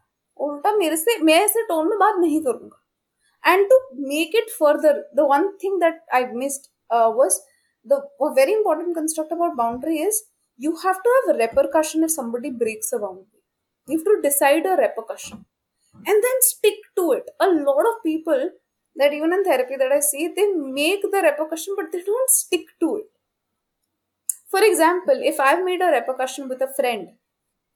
[0.46, 5.00] उल्टा मेरे से मैं ऐसे टोन में बात नहीं करूंगा and to make it further
[5.16, 7.40] the one thing that I missed uh, was
[7.84, 10.22] the a very important construct about boundary is
[10.58, 13.42] you have to have a repercussion if somebody breaks a boundary.
[13.88, 15.46] You have to decide a repercussion
[15.94, 17.30] and then stick to it.
[17.40, 18.50] A lot of people
[18.96, 22.66] that even in therapy that I see, they make the repercussion but they don't stick
[22.80, 23.10] to it.
[24.49, 27.09] For example, if I've made a repercussion with a friend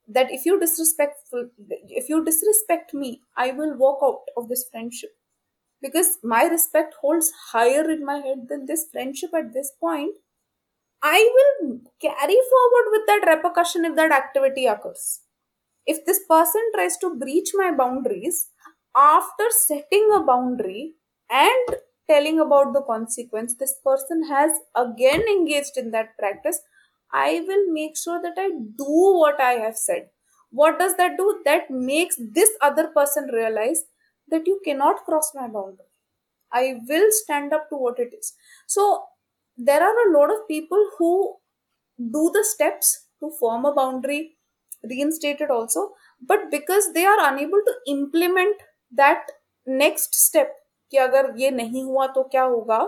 [0.08, 1.50] that if you disrespectful
[1.90, 5.18] if you disrespect me, I will walk out of this friendship
[5.82, 10.16] because my respect holds higher in my head than this friendship at this point,
[11.02, 15.22] I will carry forward with that repercussion if that activity occurs.
[15.86, 18.50] If this person tries to breach my boundaries
[18.96, 20.96] after setting a boundary
[21.30, 21.78] and
[22.12, 26.60] telling about the consequence this person has again engaged in that practice
[27.12, 28.50] i will make sure that i
[28.84, 30.10] do what i have said.
[30.52, 31.42] What does that do?
[31.46, 33.84] That makes this other person realize
[34.30, 35.86] that you cannot cross my boundary.
[36.52, 38.34] I will stand up to what it is.
[38.68, 39.06] So
[39.58, 41.38] there are a lot of people who
[41.98, 44.38] do the steps to form a boundary
[44.84, 48.56] reinstated also but because they are unable to implement
[48.92, 49.28] that
[49.66, 50.54] next step
[50.92, 52.80] कि अगर ये नहीं हुआ तो क्या होगा?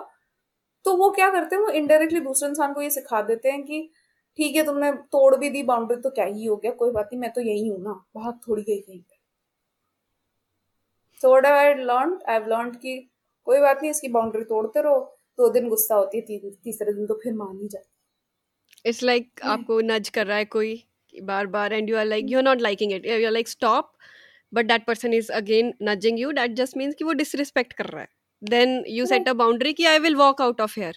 [0.85, 1.61] तो वो क्या करते हैं?
[1.63, 3.89] वो इनडायरेक्टली दूसरे इंसान को ये सिखा देते हैं कि
[4.39, 6.71] ठीक है तुमने तोड़ भी दी बाउंड्री तो क्या ही हो गया?
[6.73, 9.19] कोई बात नहीं मैं तो यही हूँ ना। भाग थोड़ी गई कहीं पे।
[11.21, 12.97] सो आई लर्न आई लर्न कि
[13.47, 14.99] कोई बात नहीं इसकी बाउंड्री तोड़ते रहो।
[15.37, 19.29] दो दिन गुस्सा होती है ती, तीसरे दिन तो फिर मान ही जाती इट्स लाइक
[19.29, 20.83] like, आपको नज कर रहा है कोई
[21.13, 23.91] बार बार and you are like you are not liking it you are like stop
[24.54, 28.02] but that person is again nudging you that just means कि वो डिसरिस्पेक्ट कर रहा
[28.02, 28.14] है
[28.52, 30.90] then you set a boundary ki i will walk out of here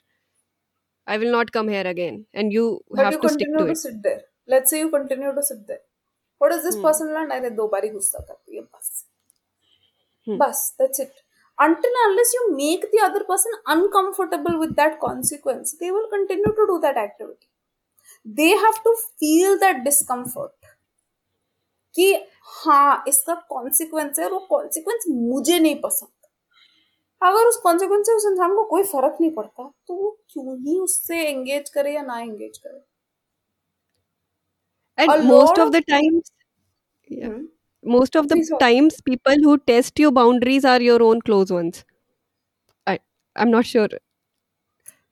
[1.13, 2.65] i will not come here again and you
[2.97, 4.21] but have you to stick continue to to it sit there
[4.53, 5.81] let's say you continue to sit there
[6.37, 6.85] what does this Hmm.
[6.85, 9.05] person learn अरे दो बारी गुस्सा करती है बस
[10.25, 10.41] Hmm.
[10.41, 11.19] बस that's it
[11.65, 16.53] until and unless you make the other person uncomfortable with that consequence they will continue
[16.59, 17.49] to do that activity
[18.41, 20.62] they have to feel that discomfort
[21.96, 22.14] कि
[22.56, 26.08] हाँ इसका कॉन्सिक्वेंस है वो कॉन्सिक्वेंस मुझे नहीं पसंद।
[27.22, 30.78] अगर उस कॉन्सिक्वेंस से उस इंसान को कोई फ़र्क नहीं पड़ता तो वो क्यों ही
[30.80, 32.84] उससे एंगेज करे या ना एंगेज करे?
[34.98, 36.32] And most of the times
[37.84, 41.84] most of the times people who test your boundaries are your own close ones
[42.86, 42.98] I
[43.36, 43.98] am not sure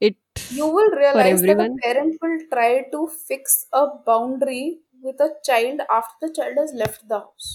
[0.02, 4.62] it you will realise that parents will try to fix a boundary
[5.02, 7.50] with a child after the child has left the house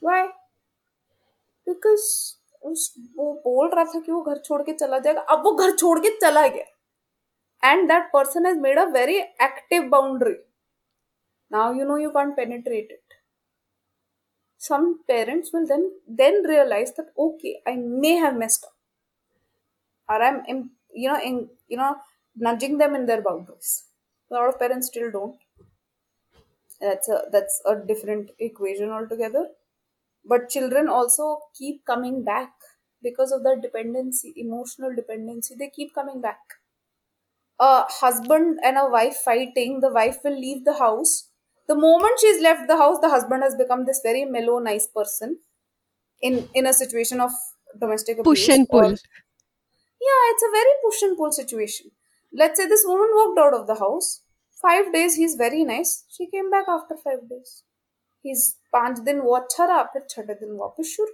[0.00, 0.30] why
[1.66, 2.06] because
[2.70, 5.74] उस वो बोल रहा था कि वो घर छोड़ के चला जाएगा अब वो घर
[5.76, 10.34] छोड़ के चला गया and that person has made a very active boundary
[11.50, 13.04] now you know you can't penetrate it
[14.58, 18.74] some parents will then then realize that okay i may have messed up
[20.08, 20.70] or i'm im-
[21.02, 21.36] you know in
[21.68, 21.90] you know
[22.36, 23.70] nudging them in their boundaries
[24.30, 25.38] a lot of parents still don't.
[26.80, 29.50] That's a that's a different equation altogether.
[30.24, 32.52] But children also keep coming back
[33.02, 35.54] because of that dependency emotional dependency.
[35.56, 36.40] They keep coming back.
[37.60, 41.28] A husband and a wife fighting the wife will leave the house.
[41.68, 45.38] The moment she's left the house the husband has become this very mellow nice person
[46.22, 47.32] in in a situation of
[47.78, 48.96] domestic abuse push and or- pull.
[50.00, 51.90] Yeah it's a very push and pull situation
[52.33, 54.21] let's say this woman walked out of the house
[54.61, 57.63] five days he's very nice she came back after five days
[58.25, 61.13] he's पांच दिन वो अच्छा रहा फिर छठे दिन वापस शुरू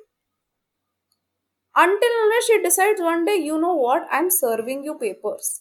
[1.76, 5.52] until unless she decides one day you know what i'm serving you papers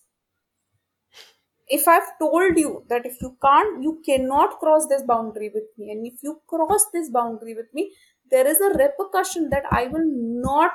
[1.77, 5.91] if i've told you that if you can't you cannot cross this boundary with me
[5.93, 7.85] and if you cross this boundary with me
[8.31, 10.09] there is a repercussion that i will
[10.49, 10.73] not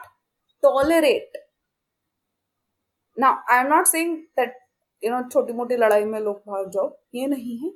[0.67, 1.41] tolerate
[3.17, 4.53] now i'm not saying that
[5.03, 7.71] you know छोटी मोटी लड़ाई में लोग भाग जाओ ये नहीं है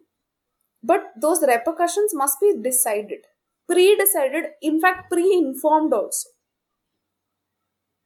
[0.90, 3.26] but those repercussions must be decided
[3.72, 6.30] pre-decided in fact pre-informed also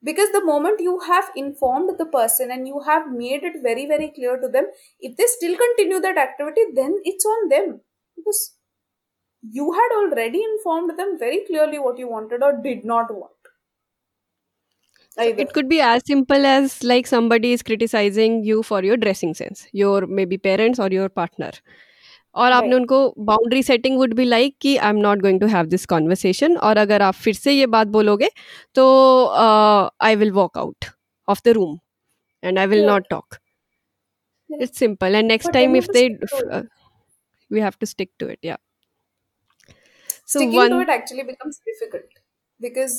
[0.10, 4.10] because the moment you have informed the person and you have made it very very
[4.18, 4.66] clear to them
[5.00, 7.80] if they still continue that activity then it's on them
[8.16, 8.42] because
[9.60, 13.37] you had already informed them very clearly what you wanted or did not want
[15.18, 15.42] Either.
[15.44, 19.60] it could be as simple as like somebody is criticizing you for your dressing sense
[19.82, 21.52] your maybe parents or your partner
[22.36, 22.76] और आपने Right.
[22.80, 26.56] उनको boundary setting would be like कि I am not going to have this conversation
[26.70, 28.30] और अगर आप फिर से ये बात बोलोगे
[28.76, 28.86] तो
[30.08, 30.86] I will walk out
[31.28, 31.78] of the room
[32.44, 32.90] and I will Yeah.
[32.92, 33.36] Not talk
[34.50, 34.62] Yeah.
[34.64, 36.70] It's simple and next But then time you if have they to stick to it.
[37.52, 38.58] we have to stick to it yeah
[40.26, 42.20] so sticking one to it actually becomes difficult
[42.60, 42.98] because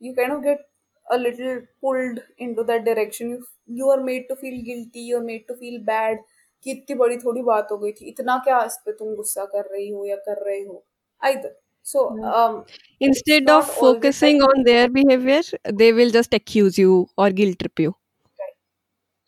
[0.00, 0.62] you kind of get
[1.10, 3.46] a little pulled into that direction you
[3.80, 6.18] you are made to feel guilty you're made to feel bad
[6.64, 9.64] कि इतनी बड़ी थोड़ी बात हो गई थी इतना क्या इस पे तुम गुस्सा कर
[9.72, 10.84] रही हो या कर रहे हो
[11.30, 11.50] either
[11.92, 12.54] so um
[13.00, 15.40] instead not of always focusing like- on their behavior
[15.82, 17.94] they will just accuse you or guilt trip you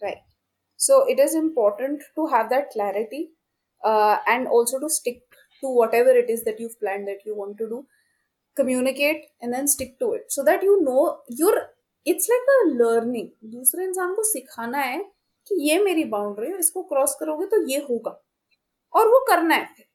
[0.03, 0.23] Right.
[0.77, 3.31] So it is important to have that clarity
[3.85, 5.23] uh, and also to stick
[5.61, 7.87] to whatever it is that you've planned that you want to do.
[8.57, 11.71] Communicate and then stick to it so that you know you're.
[12.06, 15.00] it's like a learning दूसरे इंसान को सिखाना है
[15.48, 18.20] कि ये मेरी boundary है, इसको क्रॉस करोगे तो ये होगा।
[18.94, 19.86] और वो करना है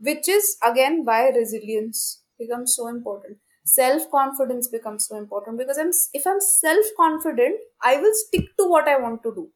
[0.00, 2.04] which is again by resilience
[2.38, 3.36] become so important
[3.66, 8.12] self confidence become so important because I am if I am self confident I will
[8.16, 9.48] stick to what I want to do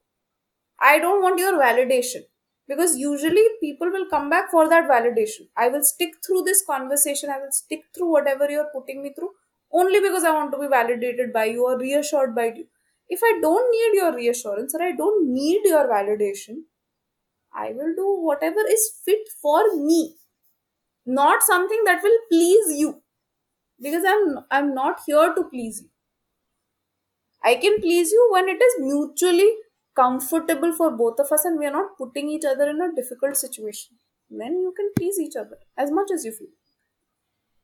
[0.80, 2.20] I don't want your validation
[2.68, 7.30] because usually people will come back for that validation I will stick through this conversation
[7.30, 9.34] I will stick through whatever you are putting me through
[9.72, 12.66] only because i want to be validated by you or reassured by you.
[13.08, 16.64] If i don't need your reassurance or i don't need your validation
[17.52, 20.16] I will do whatever is fit for me.
[21.06, 23.02] not something that will please you.
[23.86, 25.90] Because i'm i'm not here to please you.
[27.42, 29.50] I can please you when it is mutually
[29.94, 33.36] comfortable for both of us and we are not putting each other in a difficult
[33.38, 33.96] situation.
[34.28, 36.48] Then you can please each other as much as you feel.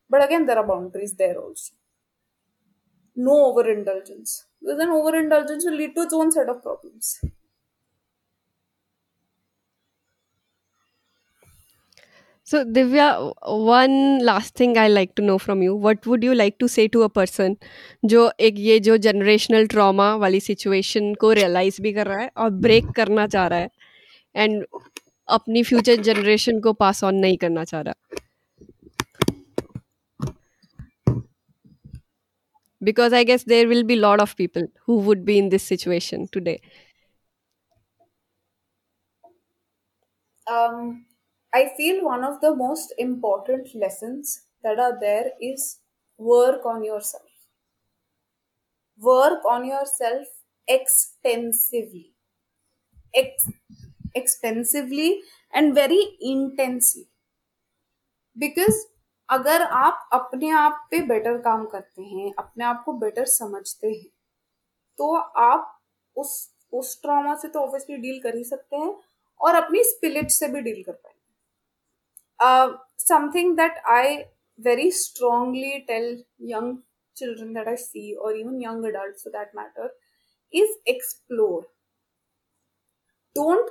[0.09, 1.75] But again there are boundaries there also
[3.17, 7.19] no overindulgence because then overindulgence will lead to its own set of problems
[12.45, 15.75] So, Divya, one last thing I like to know from you.
[15.77, 17.57] What would you like to say to a person
[18.13, 22.51] जो एक ये जो generational trauma वाली situation को realize भी कर रहा है और
[22.67, 23.71] break करना चाह रहा है
[24.47, 24.65] and
[25.39, 28.22] अपनी future generation को pass on नहीं करना चाह रहा
[32.83, 35.63] because i guess there will be a lot of people who would be in this
[35.63, 36.61] situation today.
[40.47, 41.07] Um,
[41.53, 45.81] i feel one of the most important lessons that are there is
[46.17, 47.29] work on yourself.
[48.97, 50.27] Work on yourself
[50.67, 52.15] extensively.
[53.15, 53.49] Ex-
[54.15, 55.23] extensively
[55.53, 57.09] and very intensely.
[58.37, 58.89] Because
[59.29, 64.09] अगर आप अपने आप पे better काम करते हैं, अपने आप को बेटर समझते हैं
[64.99, 65.79] तो आप
[66.17, 68.95] उस उस ट्रामा से तो ऑब्वियसली डील कर ही सकते हैं
[69.41, 74.17] और अपनी स्पिलिट से भी डील कर पाएँगे। Something that I
[74.59, 76.77] very strongly tell young
[77.17, 79.99] children that I see और even young adult for that matter
[80.53, 81.63] is explore
[83.37, 83.71] don't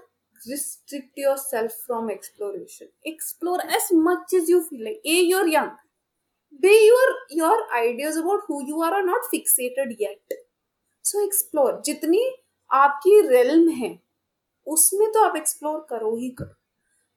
[0.49, 2.87] Restrict yourself from exploration.
[3.05, 5.01] Explore as much as you feel like.
[5.05, 5.71] A, you're young.
[6.59, 10.39] B, your your ideas about who you are are not fixated yet.
[11.05, 11.81] So explore.
[11.85, 12.23] जितनी
[12.71, 13.97] आपकी realm है
[14.67, 16.55] उसमें तो आप explore करो ही करो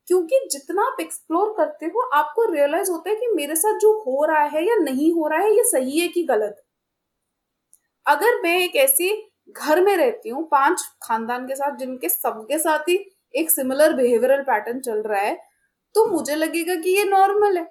[0.09, 4.25] क्योंकि जितना आप एक्सप्लोर करते हो आपको रियलाइज़ होता है कि मेरे साथ जो हो
[4.25, 6.63] रहा है या नहीं हो रहा है ये सही है कि गलत
[8.07, 9.11] अगर मैं एक ऐसी
[9.51, 12.97] घर में रहती हूँ पाँच खानदान के साथ जिनके सबके साथ ही
[13.35, 15.37] एक सिमिलर बिहेवियरल पैटर्न चल रहा है
[15.95, 17.65] तो मुझे लगेगा कि ये नॉर्मल है।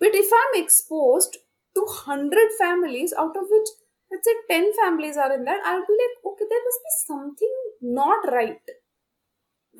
[0.00, 1.28] But if I am expose
[1.76, 3.68] to hundred families out of which
[4.10, 8.26] let's say ten families are in that I like okay there must be something not
[8.30, 8.70] right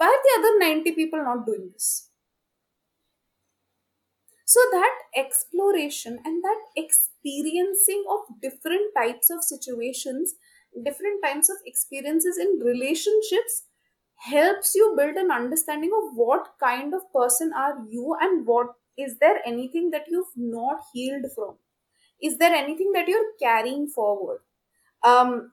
[0.01, 1.89] why are the other 90 people not doing this
[4.49, 10.35] so that exploration and that experiencing of different types of situations
[10.85, 13.65] different types of experiences in relationships
[14.17, 18.69] helps you build an understanding of what kind of person are you and what
[18.99, 21.57] is there anything that you've not healed from?
[22.23, 24.41] Is there anything that you're carrying forward?
[25.03, 25.53] Um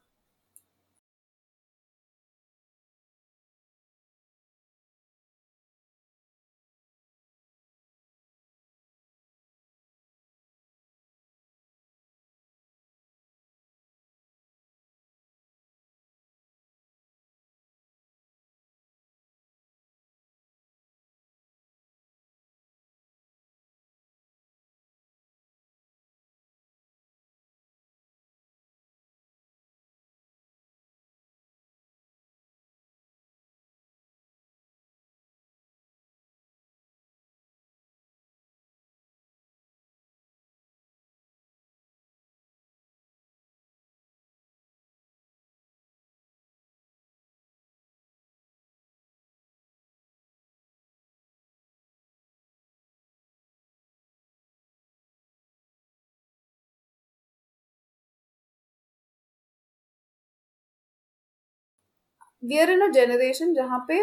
[62.47, 64.01] we are in a generation जहाँ पे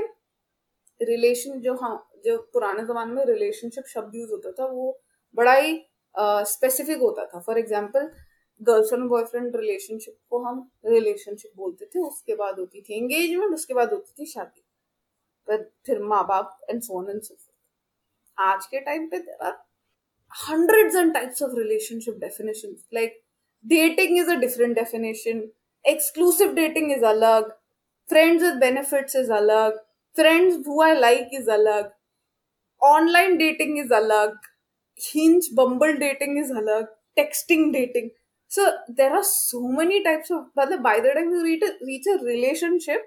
[1.01, 4.87] relation जो हाँ जो पुराने जमाने में relationship शब्द use होता था वो
[5.35, 5.75] बड़ा ही
[6.15, 8.11] स्पेसिफिक uh, होता था। For example
[8.61, 13.93] girlfriend boyfriend relationship को हम रिलेशनशिप बोलते थे उसके बाद होती थी एंगेजमेंट उसके बाद
[13.93, 14.65] होती थी शादी।
[15.49, 17.37] फिर फिर माँ बाप एंड सोन एंड सो
[18.39, 19.63] आज के टाइम पे there are
[20.33, 23.13] hundreds and types of relationship definitions like
[23.65, 25.43] dating is a different definition
[25.85, 27.53] exclusive dating is alag
[28.13, 29.73] is alag
[30.15, 31.91] friends who i like is alag
[32.81, 34.35] online dating is alag
[34.97, 36.87] hinge bumble dating is alag
[37.19, 38.11] texting dating
[38.49, 42.07] so there are so many types of but by the time you reach a, reach
[42.07, 43.03] a relationship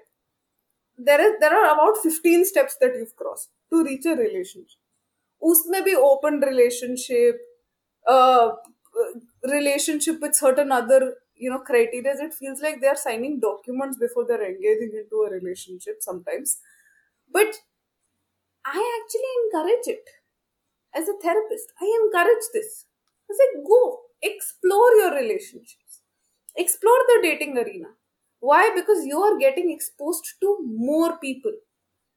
[0.98, 4.80] there is there are about 15 steps that you've crossed to reach a relationship
[5.50, 7.44] उसमें भी open relationship
[9.46, 14.26] relationship with certain other you know criteria it feels like they are signing documents before
[14.26, 16.58] they're engaging into a relationship sometimes
[17.32, 17.54] but
[18.64, 20.08] i actually encourage it
[20.94, 22.86] as a therapist, I encourage this.
[23.30, 26.02] I say, go explore your relationships,
[26.56, 27.88] explore the dating arena.
[28.40, 28.72] Why?
[28.74, 31.52] Because you are getting exposed to more people.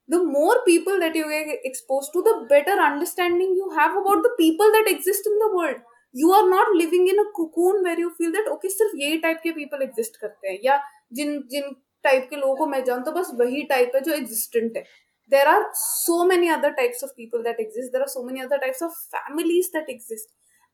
[0.08, 4.36] The more people that you get exposed to, the better understanding you have about the
[4.38, 5.78] people that exist in the world.
[6.13, 9.41] You are not living in a cocoon where you feel that okay, सिर्फ यही type
[9.43, 10.79] के people exist करते हैं या
[11.19, 11.75] जिन जिन
[12.05, 14.85] type के लोगों को मैं जानता हूँ बस वही टाइप है जो एग्जिस्टेंट है
[15.29, 18.59] there are so many other types of people that exist there are so many other
[18.65, 20.29] types of families that exist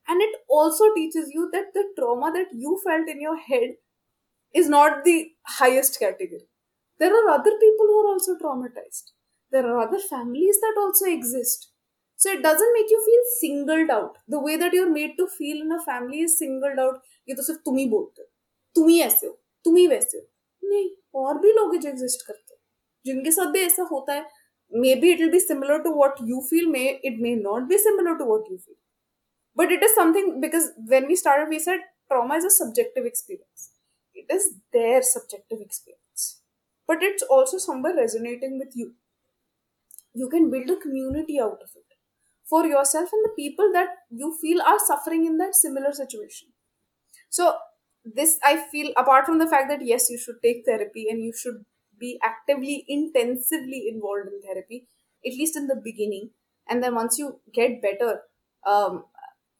[0.09, 3.70] and it also teaches you that the trauma that you felt in your head
[4.55, 5.16] is not the
[5.61, 6.46] highest category
[6.98, 9.12] there are other people who are also traumatized
[9.57, 11.70] there are other families that also exist
[12.16, 15.61] so it doesn't make you feel singled out the way that you're made to feel
[15.64, 18.28] in a family is singled out ये तो सिर्फ तुम ही बोलते हो
[18.76, 19.32] तुम ही ऐसे हो
[19.64, 20.88] तुम ही वैसे हो नहीं
[21.22, 22.61] और भी लोग जो एग्जिस्ट करते हैं
[23.07, 24.24] जिनके साथ भी ऐसा होता है
[24.82, 28.12] maybe it will be similar to what you feel may it may not be similar
[28.20, 28.76] to what you feel
[29.57, 31.80] but it is something because when we started we said
[32.12, 33.70] trauma is a subjective experience
[34.14, 34.48] it is
[34.78, 36.26] their subjective experience
[36.88, 38.94] but it's also somewhere resonating with you
[40.14, 41.86] you can build a community out of it
[42.49, 46.49] for yourself and the people that you feel are suffering in that similar situation.
[47.29, 47.55] So
[48.15, 51.33] this i feel apart from the fact that yes you should take therapy and you
[51.33, 51.65] should
[51.99, 54.87] be actively intensively involved in therapy
[55.25, 56.29] at least in the beginning
[56.69, 58.21] and then once you get better
[58.65, 59.03] um,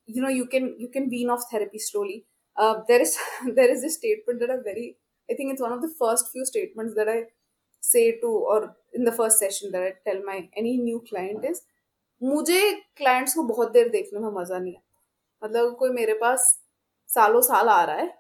[0.06, 2.26] you know you can you can wean off therapy slowly.
[2.56, 3.18] Uh, there is
[3.56, 4.98] there is a statement that i very
[5.30, 7.24] i think it's one of the first few statements that i
[7.82, 11.62] say to or in the first session that i tell my any new client is
[12.22, 16.54] मुझे clients को बहुत देर देखने में मज़ा नहीं आता। मतलब कोई मेरे पास
[17.10, 18.14] सालों साल आ रहा है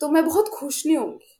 [0.00, 1.32] तो मैं बहुत खुश नहीं होंगी।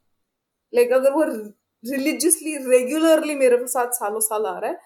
[0.73, 4.81] लाइक अगर वो रिलीजियसली रेगुलरली मेरे साथ सालों साल आ रहा है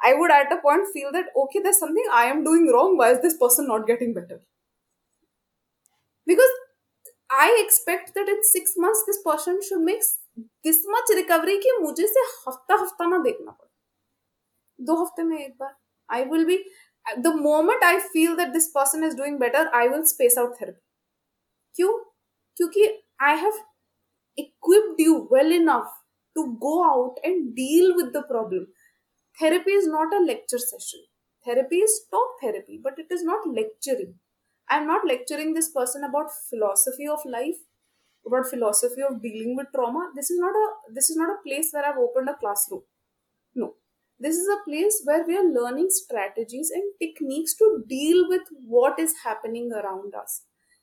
[0.00, 3.12] I would at a point feel that okay that something I am doing wrong why
[3.12, 4.40] is this person not getting better
[6.26, 6.50] because
[7.40, 12.06] I expect that in six months this person should makes this much recovery कि मुझे
[12.08, 13.70] से हफ़्ता हफ़्ता ना देखना पड़े।
[14.78, 15.74] दो हफ़्ते में एक बार।
[16.11, 16.63] I will be
[17.21, 20.81] the moment I feel that this person is doing better, I will space out therapy.
[21.75, 21.93] क्यों?
[22.57, 22.87] क्योंकि
[23.21, 23.53] I have
[24.37, 25.91] equipped you well enough
[26.37, 28.67] to go out and deal with the problem.
[29.39, 31.01] Therapy is not a lecture session.
[31.45, 34.15] Therapy is talk therapy, but it is not lecturing.
[34.69, 37.57] I'm not lecturing this person about philosophy of life,
[38.25, 40.11] about philosophy of dealing with trauma.
[40.15, 42.83] This is not a this is not a place where I've opened a classroom.
[44.21, 44.27] No.
[44.27, 48.99] This is a place where we are learning strategies and techniques to deal with what
[48.99, 50.41] is happening around us.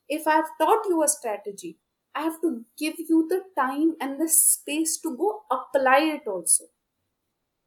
[0.08, 1.78] If I've taught you a strategy,
[2.14, 6.64] I have to give you the time and the space to go apply it also.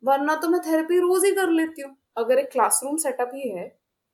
[0.04, 3.68] वरना तो मैं therapy रोज ही कर लेती हूँ अगर एक classroom setup ही है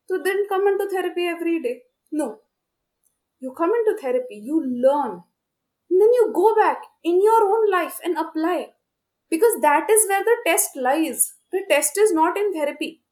[0.10, 1.74] तो then come in to therapy every day
[2.14, 2.28] no
[3.44, 5.22] you come in to therapy you learn
[6.00, 8.70] then you go back in your own life and apply
[9.30, 13.03] because that is where the test lies the test is not in therapy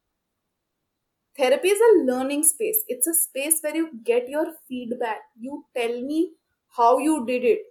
[1.37, 6.01] therapy is a learning space it's a space where you get your feedback you tell
[6.01, 6.33] me
[6.75, 7.61] how you did it,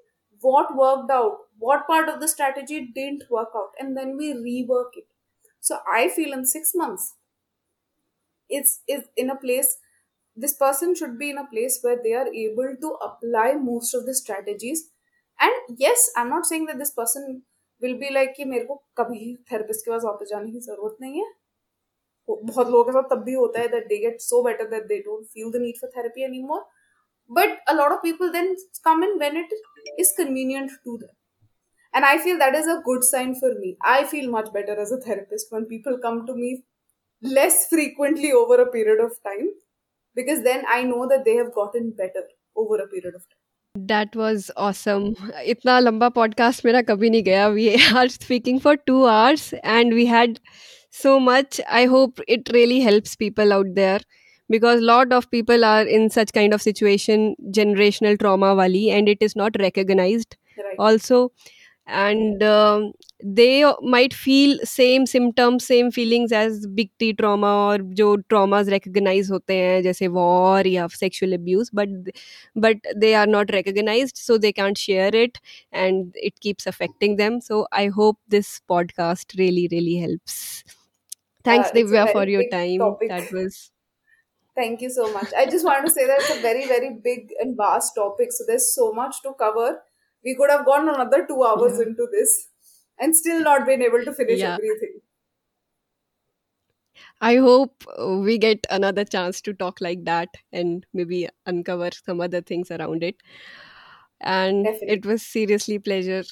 [0.40, 4.96] what worked out, what part of the strategy didn't work out, and then we rework
[4.96, 5.06] it.
[5.60, 7.14] So I feel in six months,
[8.48, 9.78] it's is in a place.
[10.34, 14.04] This person should be in a place where they are able to apply most of
[14.06, 14.90] the strategies.
[15.40, 17.42] And yes, I'm not saying that this person
[17.82, 21.20] will be like कि मेरे को कभी therapist के पास वापस जाने की ज़रूरत नहीं
[21.20, 21.32] है
[22.28, 24.98] बहुत लोगों के साथ तब भी होता है that they get so better that they
[25.02, 26.64] don't feel the need for therapy anymore
[27.30, 28.54] but a lot of people then
[28.84, 29.46] come in when it
[29.98, 31.14] is convenient to them
[31.94, 34.92] and i feel that is a good sign for me i feel much better as
[34.92, 36.50] a therapist when people come to me
[37.22, 39.48] less frequently over a period of time
[40.16, 42.24] because then i know that they have gotten better
[42.56, 43.35] over a period of time
[43.76, 45.12] that was awesome
[45.44, 47.48] इतना लंबा podcast मेरा कभी नहीं गया.
[47.48, 50.38] We are speaking for two hours and we had
[50.94, 54.04] so much I hope it really helps people out there
[54.50, 59.22] because lot of people are in such kind of situation generational trauma वाली and it
[59.22, 60.26] is not recognise
[60.80, 61.26] also
[61.86, 68.16] and um, they might feel same symptoms same feelings as big t trauma or jo
[68.32, 71.88] traumas recognize hote hain jaise war ya sexual abuse but
[72.66, 77.40] but they are not recognized so they can't share it and it keeps affecting them
[77.40, 80.36] so i hope this podcast really really helps
[81.44, 83.08] thanks uh, divya for your time topic.
[83.08, 83.70] that was
[84.56, 85.34] Thank you so much.
[85.36, 88.32] I just want to say that it's a very, very big and vast topic.
[88.32, 89.82] So there's so much to cover.
[90.26, 91.86] We could have gone another two hours yeah.
[91.86, 92.48] into this
[92.98, 94.54] and still not been able to finish yeah.
[94.54, 95.00] everything.
[97.20, 102.20] I hope uh, we get another chance to talk like that and maybe uncover some
[102.20, 103.16] other things around it.
[104.20, 104.96] And Definitely.
[104.96, 106.24] it was seriously pleasure.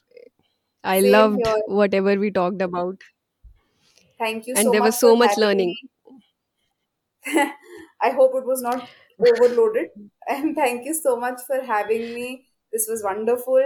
[0.82, 1.62] I Same loved here.
[1.66, 3.01] whatever we talked about,
[4.18, 5.76] Thank you and so there was so much learning.
[7.26, 8.88] I hope it was not
[9.18, 9.88] overloaded.
[10.28, 12.47] And thank you so much for having me.
[12.72, 13.61] This was wonderful.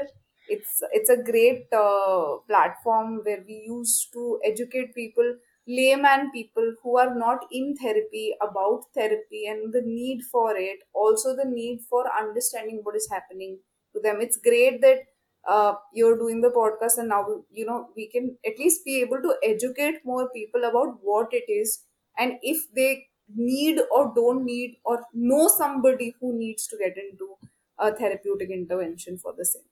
[0.48, 5.36] It's it's a great uh, platform where we used to educate people,
[5.66, 10.80] layman people who are not in therapy about therapy and the need for it.
[10.94, 13.58] Also, the need for understanding what is happening
[13.94, 14.20] to them.
[14.20, 15.00] It's great that
[15.46, 19.20] uh, you're doing the podcast, and now you know we can at least be able
[19.22, 21.84] to educate more people about what it is
[22.18, 27.36] and if they need or don't need or know somebody who needs to get into
[27.78, 29.62] a therapeutic intervention for the same